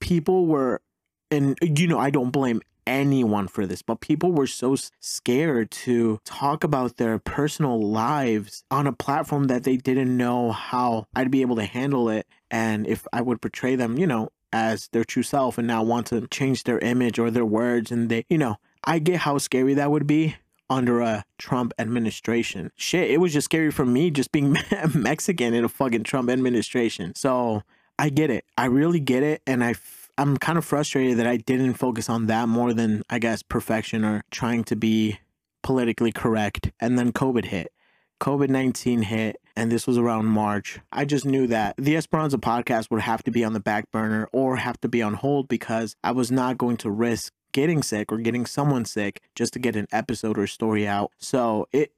people 0.00 0.46
were 0.46 0.80
and 1.30 1.56
you 1.62 1.86
know 1.86 1.98
I 1.98 2.10
don't 2.10 2.30
blame 2.30 2.60
anyone 2.88 3.46
for 3.46 3.66
this, 3.66 3.82
but 3.82 4.00
people 4.00 4.32
were 4.32 4.46
so 4.46 4.76
scared 4.98 5.70
to 5.70 6.20
talk 6.24 6.64
about 6.64 6.96
their 6.96 7.18
personal 7.18 7.80
lives 7.80 8.64
on 8.70 8.86
a 8.86 8.92
platform 8.92 9.44
that 9.44 9.64
they 9.64 9.76
didn't 9.76 10.16
know 10.16 10.50
how 10.50 11.06
I'd 11.14 11.30
be 11.30 11.42
able 11.42 11.56
to 11.56 11.64
handle 11.64 12.08
it 12.08 12.26
and 12.50 12.86
if 12.86 13.06
I 13.12 13.20
would 13.20 13.40
portray 13.40 13.76
them, 13.76 13.98
you 13.98 14.06
know, 14.06 14.30
as 14.52 14.88
their 14.92 15.04
true 15.04 15.22
self 15.22 15.58
and 15.58 15.66
now 15.66 15.82
want 15.82 16.06
to 16.06 16.26
change 16.28 16.64
their 16.64 16.78
image 16.78 17.18
or 17.18 17.30
their 17.30 17.44
words 17.44 17.92
and 17.92 18.08
they, 18.08 18.24
you 18.30 18.38
know, 18.38 18.56
I 18.84 18.98
get 18.98 19.20
how 19.20 19.38
scary 19.38 19.74
that 19.74 19.90
would 19.90 20.06
be 20.06 20.36
under 20.70 21.00
a 21.00 21.24
Trump 21.38 21.72
administration. 21.78 22.70
Shit, 22.76 23.10
it 23.10 23.18
was 23.18 23.32
just 23.32 23.46
scary 23.46 23.70
for 23.70 23.84
me 23.84 24.10
just 24.10 24.32
being 24.32 24.56
Mexican 24.94 25.54
in 25.54 25.64
a 25.64 25.68
fucking 25.68 26.04
Trump 26.04 26.30
administration. 26.30 27.14
So 27.14 27.62
I 27.98 28.10
get 28.10 28.30
it. 28.30 28.44
I 28.56 28.66
really 28.66 29.00
get 29.00 29.22
it. 29.22 29.42
And 29.46 29.64
I 29.64 29.74
I'm 30.18 30.36
kind 30.36 30.58
of 30.58 30.64
frustrated 30.64 31.16
that 31.18 31.28
I 31.28 31.36
didn't 31.36 31.74
focus 31.74 32.10
on 32.10 32.26
that 32.26 32.48
more 32.48 32.74
than 32.74 33.02
I 33.08 33.20
guess 33.20 33.44
perfection 33.44 34.04
or 34.04 34.24
trying 34.32 34.64
to 34.64 34.74
be 34.74 35.20
politically 35.62 36.10
correct. 36.10 36.72
And 36.80 36.98
then 36.98 37.12
COVID 37.12 37.44
hit. 37.44 37.72
COVID 38.20 38.48
19 38.48 39.02
hit, 39.02 39.36
and 39.54 39.70
this 39.70 39.86
was 39.86 39.96
around 39.96 40.26
March. 40.26 40.80
I 40.92 41.04
just 41.04 41.24
knew 41.24 41.46
that 41.46 41.76
the 41.78 41.96
Esperanza 41.96 42.36
podcast 42.36 42.90
would 42.90 43.02
have 43.02 43.22
to 43.22 43.30
be 43.30 43.44
on 43.44 43.52
the 43.52 43.60
back 43.60 43.92
burner 43.92 44.28
or 44.32 44.56
have 44.56 44.80
to 44.80 44.88
be 44.88 45.02
on 45.02 45.14
hold 45.14 45.46
because 45.46 45.94
I 46.02 46.10
was 46.10 46.32
not 46.32 46.58
going 46.58 46.78
to 46.78 46.90
risk 46.90 47.32
getting 47.52 47.80
sick 47.80 48.10
or 48.10 48.18
getting 48.18 48.44
someone 48.44 48.84
sick 48.86 49.22
just 49.36 49.52
to 49.52 49.60
get 49.60 49.76
an 49.76 49.86
episode 49.92 50.36
or 50.36 50.48
story 50.48 50.84
out. 50.84 51.12
So 51.18 51.68
it 51.70 51.92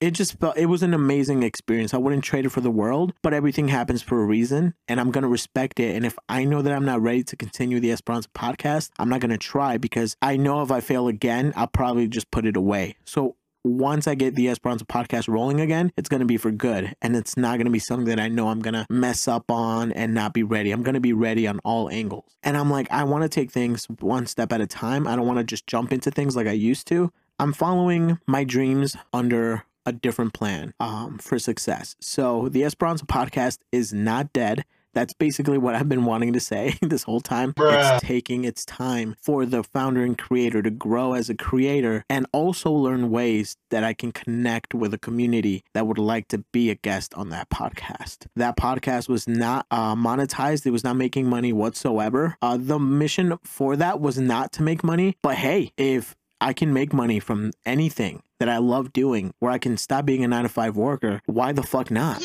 it 0.00 0.12
just 0.12 0.38
felt 0.38 0.56
it 0.56 0.66
was 0.66 0.82
an 0.82 0.94
amazing 0.94 1.42
experience. 1.42 1.92
I 1.92 1.98
wouldn't 1.98 2.24
trade 2.24 2.46
it 2.46 2.50
for 2.50 2.60
the 2.60 2.70
world, 2.70 3.12
but 3.22 3.34
everything 3.34 3.68
happens 3.68 4.02
for 4.02 4.22
a 4.22 4.24
reason 4.24 4.74
and 4.88 4.98
I'm 4.98 5.10
to 5.12 5.28
respect 5.28 5.78
it. 5.78 5.94
And 5.94 6.06
if 6.06 6.16
I 6.28 6.44
know 6.44 6.62
that 6.62 6.72
I'm 6.72 6.84
not 6.84 7.02
ready 7.02 7.22
to 7.24 7.36
continue 7.36 7.80
the 7.80 7.92
Esperanza 7.92 8.28
podcast, 8.34 8.90
I'm 8.98 9.08
not 9.08 9.20
to 9.30 9.38
try 9.38 9.76
because 9.76 10.16
I 10.22 10.36
know 10.36 10.62
if 10.62 10.70
I 10.70 10.80
fail 10.80 11.08
again, 11.08 11.52
I'll 11.54 11.66
probably 11.66 12.08
just 12.08 12.30
put 12.30 12.46
it 12.46 12.56
away. 12.56 12.96
So 13.04 13.36
once 13.62 14.06
I 14.08 14.14
get 14.14 14.36
the 14.36 14.48
Esperanza 14.48 14.86
podcast 14.86 15.28
rolling 15.28 15.60
again, 15.60 15.92
it's 15.96 16.08
going 16.08 16.20
to 16.20 16.26
be 16.26 16.38
for 16.38 16.50
good. 16.50 16.94
And 17.02 17.14
it's 17.14 17.36
not 17.36 17.58
going 17.58 17.66
to 17.66 17.70
be 17.70 17.78
something 17.78 18.06
that 18.06 18.20
I 18.20 18.28
know 18.28 18.48
I'm 18.48 18.60
going 18.60 18.74
to 18.74 18.86
mess 18.88 19.28
up 19.28 19.50
on 19.50 19.92
and 19.92 20.14
not 20.14 20.32
be 20.32 20.42
ready. 20.42 20.70
I'm 20.70 20.82
going 20.82 20.94
to 20.94 21.00
be 21.00 21.12
ready 21.12 21.46
on 21.46 21.58
all 21.62 21.90
angles. 21.90 22.24
And 22.42 22.56
I'm 22.56 22.70
like, 22.70 22.90
I 22.90 23.04
want 23.04 23.22
to 23.22 23.28
take 23.28 23.50
things 23.50 23.86
one 24.00 24.26
step 24.26 24.50
at 24.52 24.62
a 24.62 24.66
time. 24.66 25.06
I 25.06 25.14
don't 25.14 25.26
want 25.26 25.38
to 25.38 25.44
just 25.44 25.66
jump 25.66 25.92
into 25.92 26.10
things 26.10 26.36
like 26.36 26.46
I 26.46 26.52
used 26.52 26.86
to. 26.88 27.12
I'm 27.38 27.52
following 27.52 28.18
my 28.26 28.44
dreams 28.44 28.96
under 29.12 29.64
a 29.90 29.92
different 29.92 30.32
plan 30.32 30.72
um, 30.80 31.18
for 31.18 31.38
success. 31.38 31.96
So 32.00 32.48
the 32.48 32.64
Esperanza 32.64 33.04
podcast 33.04 33.58
is 33.72 33.92
not 33.92 34.32
dead. 34.32 34.64
That's 34.92 35.14
basically 35.14 35.58
what 35.58 35.74
I've 35.76 35.88
been 35.88 36.04
wanting 36.04 36.32
to 36.32 36.40
say 36.40 36.74
this 36.82 37.04
whole 37.04 37.20
time. 37.20 37.52
Bruh. 37.52 37.94
It's 37.94 38.04
taking 38.04 38.44
its 38.44 38.64
time 38.64 39.14
for 39.20 39.46
the 39.46 39.62
founder 39.62 40.02
and 40.02 40.18
creator 40.18 40.62
to 40.62 40.70
grow 40.70 41.12
as 41.12 41.28
a 41.30 41.34
creator 41.34 42.04
and 42.08 42.26
also 42.32 42.70
learn 42.72 43.10
ways 43.10 43.56
that 43.70 43.84
I 43.84 43.94
can 43.94 44.10
connect 44.10 44.74
with 44.74 44.92
a 44.92 44.98
community 44.98 45.62
that 45.74 45.86
would 45.86 45.98
like 45.98 46.28
to 46.28 46.38
be 46.52 46.70
a 46.70 46.74
guest 46.74 47.14
on 47.14 47.28
that 47.30 47.50
podcast. 47.50 48.26
That 48.34 48.56
podcast 48.56 49.08
was 49.08 49.28
not 49.28 49.66
uh, 49.70 49.94
monetized, 49.94 50.66
it 50.66 50.70
was 50.70 50.84
not 50.84 50.96
making 50.96 51.28
money 51.28 51.52
whatsoever. 51.52 52.36
Uh, 52.42 52.58
the 52.60 52.78
mission 52.78 53.38
for 53.44 53.76
that 53.76 54.00
was 54.00 54.18
not 54.18 54.52
to 54.52 54.62
make 54.62 54.82
money, 54.82 55.16
but 55.22 55.36
hey, 55.36 55.72
if 55.76 56.16
I 56.40 56.52
can 56.52 56.72
make 56.72 56.92
money 56.92 57.20
from 57.20 57.52
anything 57.64 58.22
that 58.40 58.48
I 58.48 58.58
love 58.58 58.92
doing 58.92 59.32
where 59.38 59.52
I 59.52 59.58
can 59.58 59.76
stop 59.76 60.06
being 60.06 60.24
a 60.24 60.28
nine 60.28 60.42
to 60.42 60.48
five 60.48 60.76
worker. 60.76 61.22
Why 61.26 61.52
the 61.52 61.62
fuck 61.62 61.90
not? 61.90 62.24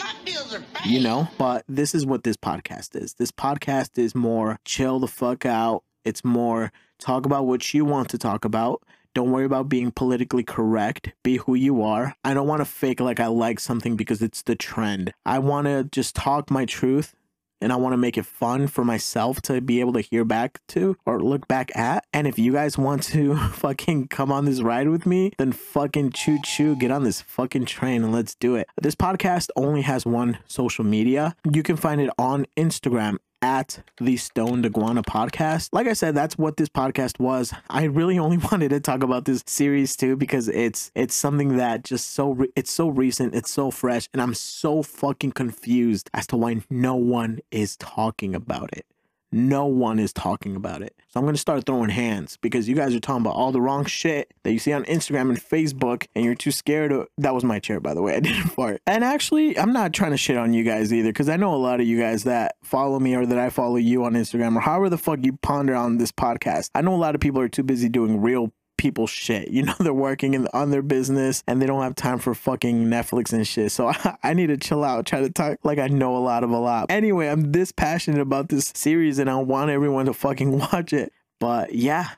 You 0.85 1.01
know, 1.01 1.27
but 1.37 1.63
this 1.67 1.93
is 1.93 2.05
what 2.05 2.23
this 2.23 2.37
podcast 2.37 2.95
is. 2.95 3.13
This 3.15 3.31
podcast 3.31 3.99
is 3.99 4.15
more 4.15 4.59
chill 4.65 4.99
the 4.99 5.07
fuck 5.07 5.45
out. 5.45 5.83
It's 6.05 6.23
more 6.23 6.71
talk 6.99 7.25
about 7.25 7.45
what 7.45 7.73
you 7.73 7.85
want 7.85 8.09
to 8.09 8.17
talk 8.17 8.45
about. 8.45 8.81
Don't 9.13 9.31
worry 9.31 9.45
about 9.45 9.69
being 9.69 9.91
politically 9.91 10.43
correct. 10.43 11.13
Be 11.23 11.37
who 11.37 11.55
you 11.55 11.81
are. 11.81 12.15
I 12.23 12.33
don't 12.33 12.47
want 12.47 12.61
to 12.61 12.65
fake 12.65 12.99
like 12.99 13.19
I 13.19 13.27
like 13.27 13.59
something 13.59 13.95
because 13.95 14.21
it's 14.21 14.41
the 14.41 14.55
trend. 14.55 15.13
I 15.25 15.39
want 15.39 15.67
to 15.67 15.85
just 15.85 16.15
talk 16.15 16.49
my 16.49 16.65
truth 16.65 17.13
and 17.61 17.71
I 17.71 17.75
want 17.77 17.93
to 17.93 17.97
make 17.97 18.17
it 18.17 18.25
fun 18.25 18.67
for 18.67 18.83
myself 18.83 19.41
to 19.43 19.61
be 19.61 19.79
able 19.79 19.93
to 19.93 20.01
hear 20.01 20.25
back 20.25 20.59
to 20.69 20.97
or 21.05 21.21
look 21.21 21.47
back 21.47 21.75
at. 21.75 22.05
And 22.13 22.27
if 22.27 22.37
you 22.37 22.53
guys 22.53 22.77
want 22.77 23.03
to 23.03 23.35
fucking 23.53 24.07
come 24.07 24.31
on 24.31 24.45
this 24.45 24.61
ride 24.61 24.89
with 24.89 25.05
me, 25.05 25.31
then 25.37 25.51
fucking 25.51 26.11
choo 26.11 26.39
choo, 26.43 26.75
get 26.75 26.91
on 26.91 27.03
this 27.03 27.21
fucking 27.21 27.65
train 27.65 28.03
and 28.03 28.13
let's 28.13 28.35
do 28.35 28.55
it. 28.55 28.67
This 28.81 28.95
podcast 28.95 29.49
only 29.55 29.81
has 29.81 30.05
one 30.05 30.39
social 30.47 30.83
media. 30.83 31.35
You 31.51 31.63
can 31.63 31.77
find 31.77 32.01
it 32.01 32.09
on 32.17 32.45
Instagram 32.57 33.17
at 33.41 33.83
the 33.99 34.17
Stoned 34.17 34.65
Iguana 34.65 35.03
podcast. 35.03 35.69
Like 35.71 35.87
I 35.87 35.93
said, 35.93 36.15
that's 36.15 36.37
what 36.37 36.57
this 36.57 36.69
podcast 36.69 37.19
was. 37.19 37.53
I 37.69 37.83
really 37.83 38.17
only 38.17 38.37
wanted 38.51 38.69
to 38.69 38.79
talk 38.79 39.03
about 39.03 39.25
this 39.25 39.43
series 39.45 39.95
too 39.95 40.15
because 40.15 40.47
it's 40.49 40.91
it's 40.95 41.13
something 41.13 41.57
that 41.57 41.83
just 41.83 42.11
so 42.11 42.31
re- 42.31 42.51
it's 42.55 42.71
so 42.71 42.87
recent, 42.89 43.35
it's 43.35 43.51
so 43.51 43.71
fresh, 43.71 44.07
and 44.13 44.21
I'm 44.21 44.33
so 44.33 44.83
fucking 44.83 45.33
confused 45.33 46.09
as 46.13 46.27
to 46.27 46.37
why 46.37 46.61
no 46.69 46.95
one 46.95 47.39
is 47.51 47.77
talking 47.77 48.35
about 48.35 48.69
it. 48.73 48.85
No 49.31 49.65
one 49.65 49.99
is 49.99 50.13
talking 50.13 50.55
about 50.55 50.81
it. 50.81 50.95
So 51.09 51.19
I'm 51.19 51.25
going 51.25 51.35
to 51.35 51.41
start 51.41 51.65
throwing 51.65 51.89
hands 51.89 52.37
because 52.37 52.69
you 52.69 52.75
guys 52.75 52.95
are 52.95 52.99
talking 52.99 53.21
about 53.21 53.35
all 53.35 53.51
the 53.51 53.61
wrong 53.61 53.85
shit 53.85 54.33
that 54.43 54.51
you 54.51 54.59
see 54.59 54.71
on 54.71 54.85
Instagram 54.85 55.29
and 55.29 55.39
Facebook 55.41 56.07
and 56.15 56.23
you're 56.23 56.35
too 56.35 56.51
scared 56.51 56.91
of. 56.91 57.07
That 57.17 57.33
was 57.33 57.43
my 57.43 57.59
chair, 57.59 57.79
by 57.79 57.93
the 57.93 58.01
way. 58.01 58.15
I 58.17 58.19
didn't 58.19 58.49
fart. 58.49 58.81
And 58.87 59.03
actually, 59.03 59.57
I'm 59.57 59.73
not 59.73 59.93
trying 59.93 60.11
to 60.11 60.17
shit 60.17 60.37
on 60.37 60.53
you 60.53 60.63
guys 60.63 60.93
either 60.93 61.09
because 61.09 61.29
I 61.29 61.37
know 61.37 61.53
a 61.53 61.57
lot 61.57 61.79
of 61.79 61.87
you 61.87 61.99
guys 61.99 62.23
that 62.23 62.55
follow 62.63 62.99
me 62.99 63.15
or 63.15 63.25
that 63.25 63.39
I 63.39 63.49
follow 63.49 63.77
you 63.77 64.05
on 64.05 64.13
Instagram 64.13 64.55
or 64.55 64.61
however 64.61 64.89
the 64.89 64.97
fuck 64.97 65.19
you 65.23 65.33
ponder 65.41 65.75
on 65.75 65.97
this 65.97 66.11
podcast. 66.11 66.69
I 66.75 66.81
know 66.81 66.93
a 66.93 66.97
lot 66.97 67.15
of 67.15 67.21
people 67.21 67.41
are 67.41 67.49
too 67.49 67.63
busy 67.63 67.89
doing 67.89 68.21
real 68.21 68.51
people 68.85 69.07
shit. 69.07 69.49
You 69.55 69.63
know, 69.63 69.75
they're 69.79 69.93
working 69.93 70.33
in, 70.33 70.47
on 70.53 70.69
their 70.69 70.81
business 70.81 71.41
and 71.47 71.61
they 71.61 71.65
don't 71.65 71.81
have 71.81 71.95
time 71.95 72.19
for 72.19 72.35
fucking 72.35 72.87
Netflix 72.87 73.31
and 73.31 73.47
shit. 73.47 73.71
So 73.71 73.87
I, 73.87 74.17
I, 74.23 74.33
need 74.33 74.47
to 74.47 74.57
chill 74.57 74.83
out, 74.83 75.05
try 75.05 75.21
to 75.21 75.29
talk 75.29 75.59
like 75.63 75.79
I 75.79 75.87
know 75.87 76.17
a 76.17 76.19
lot 76.19 76.43
of 76.43 76.51
a 76.51 76.57
lot. 76.57 76.87
Anyway, 76.89 77.27
I'm 77.29 77.53
this 77.53 77.71
passionate 77.71 78.19
about 78.19 78.49
this 78.49 78.73
series 78.75 79.17
and 79.17 79.29
I 79.29 79.37
want 79.37 79.71
everyone 79.71 80.07
to 80.07 80.13
fucking 80.13 80.59
watch 80.73 80.91
it. 80.91 81.13
But 81.39 81.73
yeah, 81.73 82.09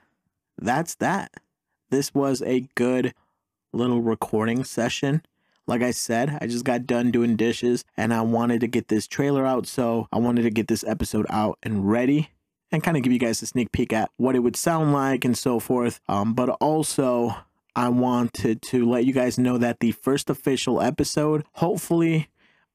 that's 0.57 0.95
that. 0.95 1.31
This 1.91 2.13
was 2.13 2.41
a 2.41 2.67
good 2.75 3.13
little 3.71 4.01
recording 4.01 4.63
session. 4.63 5.21
Like 5.67 5.83
I 5.83 5.91
said, 5.91 6.39
I 6.41 6.47
just 6.47 6.65
got 6.65 6.87
done 6.87 7.11
doing 7.11 7.35
dishes 7.35 7.85
and 7.95 8.13
I 8.13 8.21
wanted 8.21 8.61
to 8.61 8.67
get 8.67 8.87
this 8.87 9.07
trailer 9.07 9.45
out. 9.45 9.67
So 9.67 10.07
I 10.11 10.17
wanted 10.17 10.41
to 10.41 10.49
get 10.49 10.67
this 10.67 10.83
episode 10.85 11.27
out 11.29 11.59
and 11.61 11.89
ready 11.89 12.31
and 12.71 12.83
kind 12.83 12.97
of 12.97 13.03
give 13.03 13.13
you 13.13 13.19
guys 13.19 13.41
a 13.41 13.45
sneak 13.45 13.71
peek 13.71 13.93
at 13.93 14.11
what 14.17 14.35
it 14.35 14.39
would 14.39 14.55
sound 14.55 14.93
like 14.93 15.25
and 15.25 15.37
so 15.37 15.59
forth. 15.59 15.99
Um, 16.07 16.33
but 16.33 16.49
also, 16.61 17.35
I 17.75 17.89
wanted 17.89 18.61
to 18.63 18.89
let 18.89 19.05
you 19.05 19.13
guys 19.13 19.37
know 19.37 19.57
that 19.57 19.79
the 19.79 19.91
first 19.91 20.29
official 20.29 20.81
episode, 20.81 21.43
hopefully, 21.53 22.29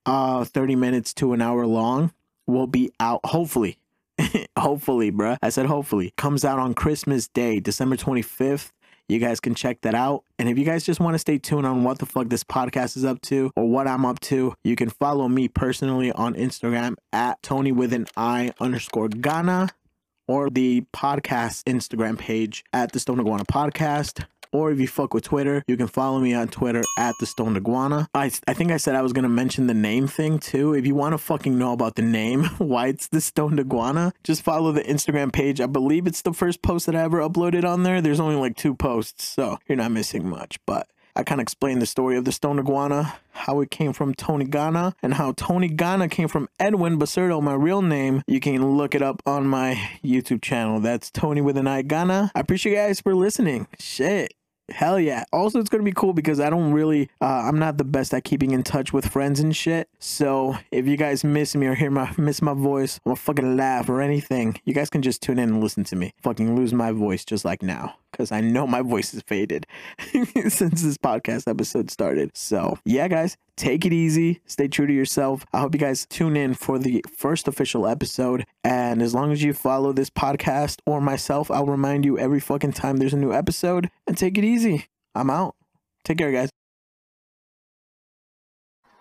uh, 0.07 0.45
30 0.45 0.77
minutes 0.77 1.13
to 1.15 1.33
an 1.33 1.43
hour 1.43 1.67
long, 1.67 2.13
will 2.47 2.67
be 2.67 2.91
out. 3.01 3.21
Hopefully, 3.27 3.79
hopefully, 4.59 5.11
bruh. 5.11 5.37
I 5.43 5.49
said 5.49 5.67
hopefully. 5.67 6.13
Comes 6.17 6.45
out 6.45 6.59
on 6.59 6.75
Christmas 6.75 7.29
Day, 7.29 7.61
December 7.61 7.97
25th. 7.97 8.71
You 9.09 9.19
guys 9.19 9.41
can 9.41 9.55
check 9.55 9.81
that 9.83 9.95
out. 9.95 10.23
And 10.39 10.49
if 10.49 10.57
you 10.57 10.65
guys 10.65 10.85
just 10.85 11.01
want 11.01 11.15
to 11.15 11.19
stay 11.19 11.37
tuned 11.37 11.67
on 11.67 11.85
what 11.85 11.99
the 11.99 12.07
fuck 12.07 12.29
this 12.29 12.45
podcast 12.45 12.97
is 12.97 13.05
up 13.05 13.21
to 13.23 13.51
or 13.57 13.69
what 13.69 13.87
I'm 13.87 14.07
up 14.07 14.21
to, 14.21 14.55
you 14.65 14.77
can 14.77 14.89
follow 14.89 15.29
me 15.29 15.49
personally 15.49 16.13
on 16.13 16.35
Instagram 16.35 16.95
at 17.13 17.43
Toni 17.43 17.73
with 17.73 17.93
an 17.93 18.07
I 18.17 18.53
underscore 18.61 19.09
Gana 19.09 19.69
or 20.27 20.51
the 20.51 20.85
podcast 20.93 21.65
Instagram 21.65 22.19
page 22.19 22.65
at 22.73 22.93
the 22.93 23.01
Stoned 23.01 23.21
Iguana 23.21 23.45
Podcast. 23.45 24.25
Or 24.53 24.71
if 24.71 24.79
you 24.79 24.87
fuck 24.87 25.15
with 25.15 25.25
Twitter, 25.25 25.65
you 25.67 25.79
can 25.79 25.87
follow 25.87 26.21
me 26.21 26.35
on 26.35 26.49
Twitter 26.49 26.85
at 26.99 27.15
the 27.19 27.25
Stoned 27.25 27.57
Iguana. 27.57 28.07
I, 28.13 28.31
I 28.47 28.53
think 28.53 28.71
I 28.71 28.77
said 28.77 28.95
I 28.95 29.01
was 29.01 29.15
gonna 29.15 29.29
mention 29.29 29.67
the 29.67 29.75
name 29.75 30.07
thing 30.07 30.39
too. 30.39 30.75
If 30.75 30.87
you 30.87 30.95
want 30.95 31.15
to 31.15 31.19
fucking 31.19 31.59
know 31.59 31.73
about 31.73 31.95
the 31.95 32.03
name, 32.03 32.45
why 32.59 32.89
it's 32.89 33.09
the 33.09 33.23
Stoned 33.23 33.59
Iguana, 33.59 34.13
just 34.23 34.43
follow 34.43 34.71
the 34.71 34.83
Instagram 34.83 35.33
page. 35.33 35.61
I 35.61 35.67
believe 35.67 36.07
it's 36.07 36.21
the 36.21 36.35
first 36.35 36.61
post 36.61 36.85
that 36.85 36.95
I 36.95 37.01
ever 37.01 37.21
uploaded 37.21 37.65
on 37.65 37.83
there. 37.83 38.03
There's 38.03 38.21
only 38.21 38.37
like 38.37 38.57
two 38.57 38.75
posts, 38.75 39.25
so 39.25 39.59
you're 39.67 39.77
not 39.77 39.91
missing 39.91 40.29
much. 40.29 40.59
But 40.67 40.87
I 41.15 41.25
kind 41.25 41.41
of 41.41 41.43
explained 41.43 41.83
the 41.83 41.87
story 41.87 42.17
of 42.17 42.25
the 42.25 42.33
stoned 42.33 42.59
iguana, 42.61 43.15
how 43.33 43.61
it 43.61 43.71
came 43.71 43.93
from 43.93 44.15
Toni 44.15 44.47
Gana, 44.47 44.95
and 45.03 45.15
how 45.15 45.33
Toni 45.33 45.69
Gana 45.69 46.09
came 46.09 46.29
from 46.29 46.49
Edwin 46.59 46.99
Basurdo, 46.99 47.43
my 47.43 47.55
real 47.55 47.83
name. 47.83 48.23
You 48.27 48.41
can 48.41 48.77
look 48.77 48.95
it 48.95 49.03
up 49.03 49.23
on 49.27 49.47
my 49.47 49.91
YouTube 50.03 50.41
channel. 50.41 50.81
That's 50.81 51.11
Toni 51.11 51.43
with 51.43 51.59
an 51.59 51.67
I 51.67 51.83
Gana. 51.83 52.31
I 52.35 52.41
appreciate 52.41 52.73
you 52.73 52.79
guys 52.79 53.01
for 53.01 53.15
listening. 53.15 53.67
Shit. 53.79 54.33
Hell 54.73 54.99
yeah. 54.99 55.25
Also, 55.33 55.61
it's 55.61 55.69
going 55.69 55.85
to 55.85 55.89
be 55.89 55.95
cool 55.95 56.13
because 56.13 56.41
I 56.41 56.51
don't 56.51 56.73
really, 56.73 57.11
uh, 57.21 57.45
I'm 57.47 57.59
not 57.59 57.79
the 57.79 57.85
best 57.85 58.13
at 58.15 58.25
keeping 58.25 58.53
in 58.53 58.63
touch 58.63 58.93
with 58.93 59.07
friends 59.07 59.41
and 59.41 59.55
shit. 59.55 59.89
So 59.99 60.57
if 60.71 60.87
you 60.87 60.97
guys 60.97 61.25
miss 61.25 61.55
me 61.55 61.67
or 61.67 61.75
hear 61.75 61.91
my, 61.91 62.13
miss 62.19 62.43
my 62.43 62.55
voice 62.55 62.99
or 63.05 63.17
fucking 63.17 63.57
laugh 63.57 63.89
or 63.89 64.01
anything, 64.01 64.61
you 64.65 64.75
guys 64.75 64.91
can 64.91 65.03
just 65.03 65.23
tune 65.23 65.39
in 65.39 65.51
and 65.51 65.63
listen 65.63 65.85
to 65.85 65.97
me. 65.97 66.15
Fucking 66.23 66.57
lose 66.57 66.73
my 66.73 66.93
voice 66.93 67.25
just 67.25 67.45
like 67.45 67.63
now 67.63 67.97
because 68.13 68.31
I 68.31 68.41
know 68.41 68.67
my 68.67 68.83
voice 68.83 69.15
is 69.15 69.23
faded 69.23 69.67
since 70.49 70.83
this 70.83 70.99
podcast 70.99 71.49
episode 71.49 71.91
started. 71.91 72.37
So, 72.37 72.79
yeah, 72.85 73.09
guys, 73.09 73.37
take 73.57 73.85
it 73.85 73.93
easy. 73.93 74.41
Stay 74.47 74.69
true 74.69 74.87
to 74.87 74.93
yourself. 74.93 75.45
I 75.53 75.61
hope 75.61 75.75
you 75.75 75.81
guys 75.81 76.07
tune 76.07 76.37
in 76.37 76.55
for 76.55 76.79
the 76.79 77.05
first 77.17 77.49
official 77.49 77.87
episode. 77.87 78.45
And 78.63 79.03
as 79.03 79.15
long 79.15 79.33
as 79.33 79.43
you 79.43 79.55
follow 79.55 79.93
this 79.93 80.11
podcast 80.11 80.81
or 80.87 81.01
myself, 81.01 81.51
I'll 81.51 81.67
remind 81.67 82.05
you 82.05 82.19
every 82.19 82.41
fucking 82.41 82.73
time 82.73 82.99
there's 82.99 83.15
a 83.15 83.19
new 83.19 83.33
episode. 83.33 83.91
And 84.07 84.17
take 84.17 84.39
it 84.39 84.45
easy. 84.65 84.87
I'm 85.15 85.31
out. 85.31 85.55
Take 86.05 86.19
care, 86.19 86.33
guys. 86.33 86.51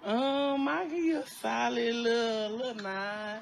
Um, 0.03 0.67
I 0.67 0.85
give 0.85 1.03
you 1.03 1.19
a 1.19 1.27
solid 1.27 1.95
little, 1.95 2.57
little 2.57 2.83
nine. 2.83 3.41